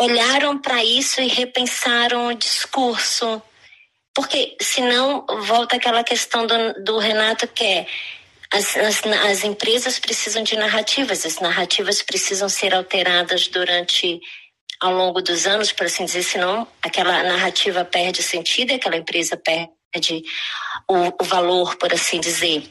[0.00, 3.42] olharam para isso e repensaram o discurso.
[4.14, 7.86] Porque senão volta aquela questão do, do Renato que é
[8.52, 14.20] as, as, as, empresas precisam de narrativas, as narrativas precisam ser alteradas durante
[14.80, 20.22] ao longo dos anos, por assim dizer, senão aquela narrativa perde sentido, aquela empresa perde
[20.88, 22.62] o, o valor, por assim dizer.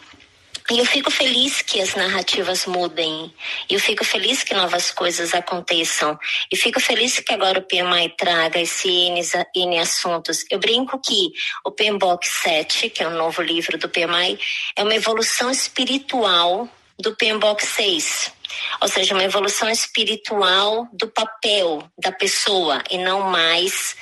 [0.69, 3.33] E eu fico feliz que as narrativas mudem.
[3.69, 6.19] Eu fico feliz que novas coisas aconteçam.
[6.51, 9.21] E fico feliz que agora o PMI traga esse N,
[9.55, 10.43] N assuntos.
[10.51, 11.31] Eu brinco que
[11.63, 14.37] o PMBOK 7, que é o novo livro do PMI,
[14.75, 16.67] é uma evolução espiritual
[16.99, 18.33] do PMBOK 6,
[18.81, 23.95] ou seja, uma evolução espiritual do papel da pessoa e não mais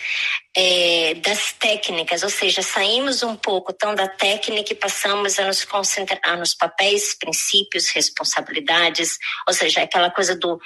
[0.56, 5.66] é, das técnicas, ou seja, saímos um pouco tão da técnica e passamos a nos
[5.66, 9.18] concentrar nos papéis, princípios, responsabilidades,
[9.48, 10.60] ou seja, aquela coisa do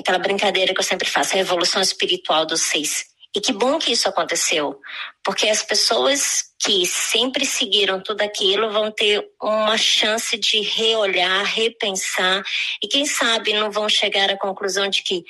[0.00, 3.04] aquela brincadeira que eu sempre faço, a evolução espiritual dos seis.
[3.36, 4.80] E que bom que isso aconteceu,
[5.22, 12.42] porque as pessoas que sempre seguiram tudo aquilo vão ter uma chance de reolhar, repensar
[12.82, 15.24] e quem sabe não vão chegar à conclusão de que,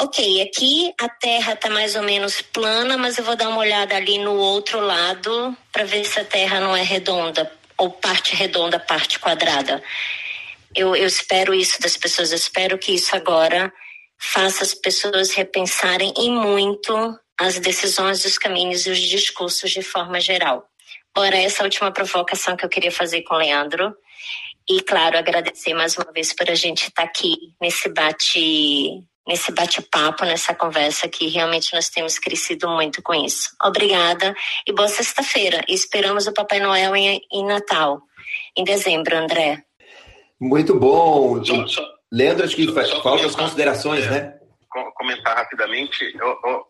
[0.00, 3.94] ok, aqui a Terra está mais ou menos plana, mas eu vou dar uma olhada
[3.94, 8.78] ali no outro lado para ver se a Terra não é redonda ou parte redonda,
[8.78, 9.82] parte quadrada.
[10.74, 13.72] Eu, eu espero isso das pessoas, eu espero que isso agora
[14.18, 20.20] faça as pessoas repensarem em muito as decisões, os caminhos e os discursos de forma
[20.20, 20.66] geral.
[21.16, 23.94] Ora, essa última provocação que eu queria fazer com o Leandro.
[24.68, 30.24] E, claro, agradecer mais uma vez por a gente estar aqui nesse bate nesse bate-papo,
[30.24, 33.50] nessa conversa que realmente nós temos crescido muito com isso.
[33.62, 34.34] Obrigada
[34.66, 35.64] e boa sexta-feira.
[35.66, 38.02] Esperamos o Papai Noel em, em, Natal,
[38.56, 39.62] em dezembro, André.
[40.38, 41.42] Muito bom.
[41.42, 41.82] Só, só,
[42.12, 44.10] Leandro, acho que faltam as considerações, é.
[44.10, 44.33] né?
[44.94, 46.16] Comentar rapidamente.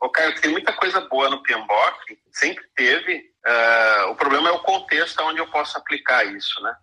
[0.01, 3.33] O, Caio, tem muita coisa boa no PMBOK, sempre teve.
[3.47, 6.75] Uh, o problema é o contexto onde eu posso aplicar isso, né?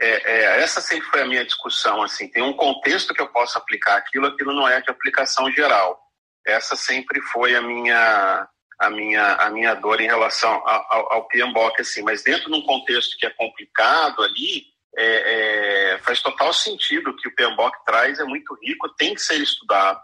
[0.00, 2.28] É, é, essa sempre foi a minha discussão, assim.
[2.28, 6.00] Tem um contexto que eu posso aplicar aquilo, aquilo não é de aplicação geral.
[6.46, 8.48] Essa sempre foi a minha
[8.78, 12.02] a minha a minha dor em relação ao, ao PMBOK, assim.
[12.02, 14.64] Mas dentro de um contexto que é complicado ali,
[14.96, 19.40] é, é, faz total sentido que o PMBOK traz, é muito rico, tem que ser
[19.40, 20.00] estudado.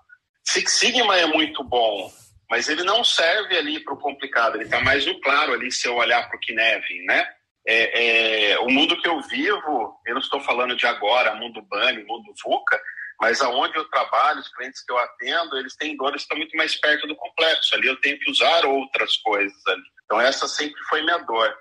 [0.49, 2.11] Six Sigma é muito bom,
[2.49, 5.89] mas ele não serve ali para o complicado, ele está mais no claro ali se
[5.89, 7.29] eu olhar para o Kinevin, né?
[7.69, 12.05] É, é, o mundo que eu vivo, eu não estou falando de agora, mundo Bunny,
[12.05, 12.81] mundo VUCA,
[13.21, 16.57] mas aonde eu trabalho, os clientes que eu atendo, eles têm dores que estão muito
[16.57, 17.75] mais perto do complexo.
[17.75, 19.83] Ali eu tenho que usar outras coisas ali.
[20.05, 21.53] Então essa sempre foi minha dor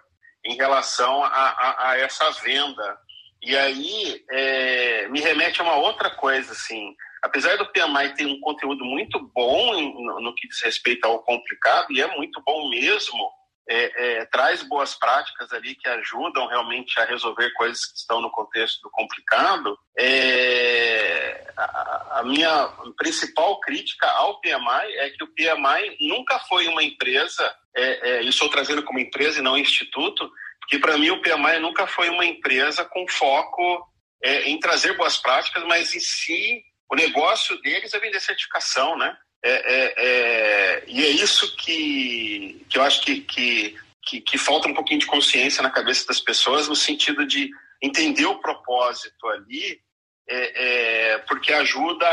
[0.44, 2.98] em relação a, a, a essa venda.
[3.42, 6.96] E aí é, me remete a uma outra coisa, assim,
[7.26, 11.92] apesar do PMI ter um conteúdo muito bom no, no que diz respeito ao complicado,
[11.92, 13.32] e é muito bom mesmo,
[13.68, 18.30] é, é, traz boas práticas ali que ajudam realmente a resolver coisas que estão no
[18.30, 19.76] contexto do complicado.
[19.98, 26.84] É, a, a, minha principal crítica ao PMI é que o PMI nunca foi uma
[26.84, 31.22] empresa, é, é, e estou trazendo como empresa e não instituto, porque para mim o
[31.24, 33.84] PMI nunca foi uma empresa com foco
[34.24, 39.16] é, em trazer boas práticas, mas em si o negócio deles é vender certificação, né?
[39.44, 44.68] É, é, é, e é isso que, que eu acho que, que, que, que, falta
[44.68, 49.80] um pouquinho de consciência na cabeça das pessoas, no sentido de entender o propósito ali,
[50.28, 52.08] é, é, porque ajuda,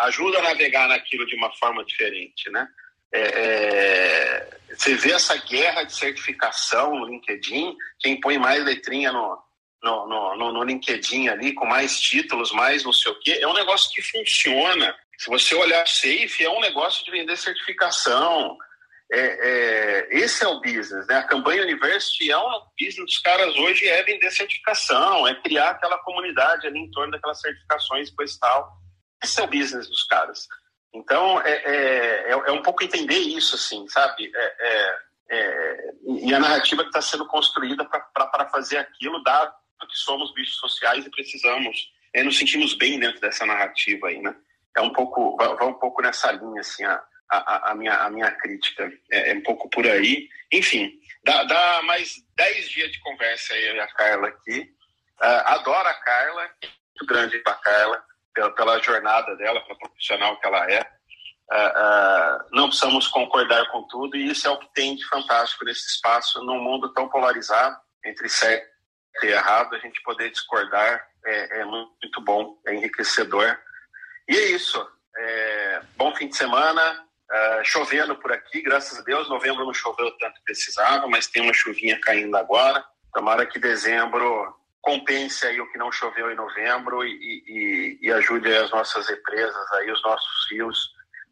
[0.00, 2.66] ajuda a navegar naquilo de uma forma diferente, né?
[3.12, 9.38] É, você vê essa guerra de certificação no LinkedIn, quem põe mais letrinha no,
[9.82, 10.06] no,
[10.36, 13.90] no, no, LinkedIn ali, com mais títulos, mais não sei o quê, é um negócio
[13.92, 14.94] que funciona.
[15.18, 18.56] Se você olhar Safe, é um negócio de vender certificação.
[19.12, 21.16] É, é, esse é o business, né?
[21.16, 25.98] A campanha University é um business dos caras hoje é vender certificação, é criar aquela
[25.98, 28.72] comunidade ali em torno daquelas certificações e tal.
[29.22, 30.46] Esse é o business dos caras.
[30.92, 34.30] Então, é, é, é, é um pouco entender isso, assim, sabe?
[34.34, 34.98] É, é,
[35.30, 35.76] é
[36.24, 39.52] e a narrativa que está sendo construída para fazer aquilo, dado
[39.84, 44.34] que somos bichos sociais e precisamos, é, nos sentimos bem dentro dessa narrativa aí, né?
[44.76, 48.30] É um pouco, vai, um pouco nessa linha, assim, a, a, a, minha, a minha
[48.30, 48.90] crítica.
[49.10, 50.28] É, é um pouco por aí.
[50.52, 50.92] Enfim,
[51.24, 54.60] dá, dá mais 10 dias de conversa aí, a Carla aqui.
[55.20, 58.04] Uh, adoro a Carla, muito grande para a Carla,
[58.34, 60.80] pela, pela jornada dela, pela profissional que ela é.
[61.50, 65.64] Uh, uh, não precisamos concordar com tudo, e isso é o que tem de fantástico
[65.64, 68.75] nesse espaço, num mundo tão polarizado entre certo
[69.24, 73.58] e errado, a gente poder discordar é, é muito bom, é enriquecedor.
[74.28, 74.86] E é isso.
[75.16, 77.04] É, bom fim de semana.
[77.28, 79.28] Uh, chovendo por aqui, graças a Deus.
[79.28, 82.84] Novembro não choveu tanto que precisava, mas tem uma chuvinha caindo agora.
[83.12, 88.54] Tomara que dezembro compense aí o que não choveu em novembro e, e, e ajude
[88.54, 90.78] as nossas empresas, aí, os nossos rios,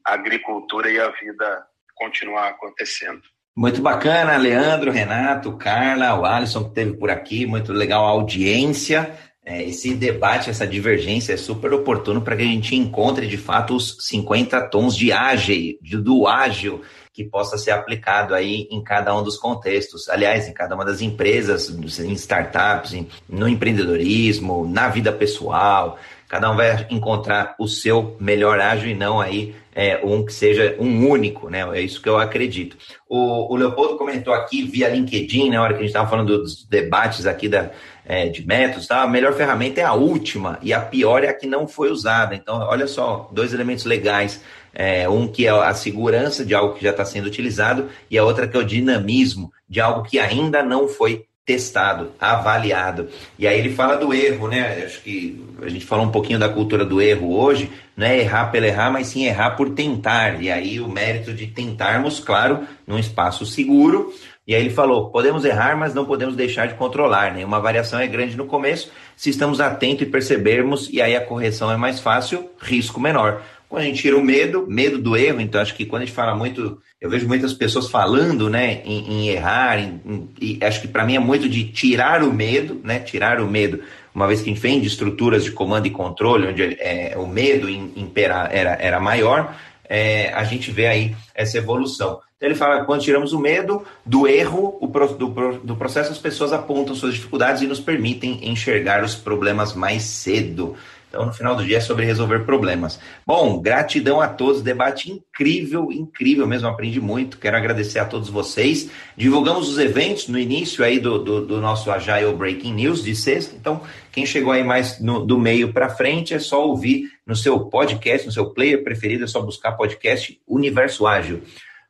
[0.05, 1.65] a agricultura e a vida
[1.95, 3.23] continuar acontecendo.
[3.57, 9.15] Muito bacana, Leandro, Renato, Carla, o Alisson que esteve por aqui, muito legal a audiência.
[9.47, 13.77] É, esse debate, essa divergência é super oportuno para que a gente encontre de fato
[13.77, 16.83] os 50 tons de ágil, do ágil,
[17.13, 20.09] que possa ser aplicado aí em cada um dos contextos.
[20.09, 25.97] Aliás, em cada uma das empresas, em startups, no empreendedorismo, na vida pessoal.
[26.27, 30.77] Cada um vai encontrar o seu melhor ágil e não aí é, um que seja
[30.79, 31.67] um único, né?
[31.77, 32.77] É isso que eu acredito.
[33.09, 36.65] O, o Leopoldo comentou aqui via LinkedIn, na hora que a gente estava falando dos
[36.65, 37.71] debates aqui da,
[38.07, 39.03] é, de métodos, tá?
[39.03, 42.35] a melhor ferramenta é a última e a pior é a que não foi usada.
[42.35, 44.41] Então, olha só, dois elementos legais.
[44.77, 48.25] É, um que é a segurança de algo que já está sendo utilizado e a
[48.25, 53.09] outra que é o dinamismo de algo que ainda não foi testado, avaliado.
[53.39, 54.83] E aí ele fala do erro, né?
[54.85, 58.47] Acho que a gente falou um pouquinho da cultura do erro hoje, não é errar
[58.47, 60.43] pelo errar, mas sim errar por tentar.
[60.43, 64.13] E aí o mérito de tentarmos, claro, num espaço seguro.
[64.47, 67.33] E aí ele falou: podemos errar, mas não podemos deixar de controlar.
[67.33, 67.45] Né?
[67.45, 71.71] Uma variação é grande no começo, se estamos atentos e percebermos, e aí a correção
[71.71, 73.43] é mais fácil, risco menor.
[73.75, 76.15] Quando a gente tira o medo, medo do erro, então acho que quando a gente
[76.15, 80.81] fala muito, eu vejo muitas pessoas falando, né, em, em errar, em, em, e acho
[80.81, 83.81] que para mim é muito de tirar o medo, né, tirar o medo,
[84.15, 87.27] uma vez que a gente vem de estruturas de comando e controle, onde é, o
[87.27, 89.57] medo impera, era, era maior,
[89.89, 92.21] é, a gente vê aí essa evolução.
[92.37, 96.53] Então ele fala, quando tiramos o medo do erro, o, do, do processo, as pessoas
[96.53, 100.77] apontam suas dificuldades e nos permitem enxergar os problemas mais cedo.
[101.15, 102.99] Então, no final do dia é sobre resolver problemas.
[103.25, 107.39] Bom, gratidão a todos, debate incrível, incrível mesmo, aprendi muito.
[107.39, 108.91] Quero agradecer a todos vocês.
[109.17, 113.55] Divulgamos os eventos no início aí do, do, do nosso Agile Breaking News de sexta.
[113.55, 117.61] Então, quem chegou aí mais no, do meio para frente é só ouvir no seu
[117.61, 121.43] podcast, no seu player preferido, é só buscar podcast Universo Ágil.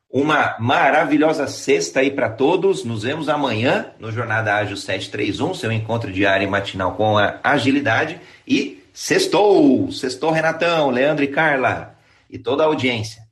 [0.07, 2.85] Uma maravilhosa sexta aí para todos.
[2.85, 8.21] Nos vemos amanhã no Jornada Ágil 731, seu encontro diário e matinal com a agilidade.
[8.47, 9.91] E Sextou!
[9.91, 11.97] Sextou, Renatão, Leandro e Carla
[12.29, 13.24] e toda a audiência.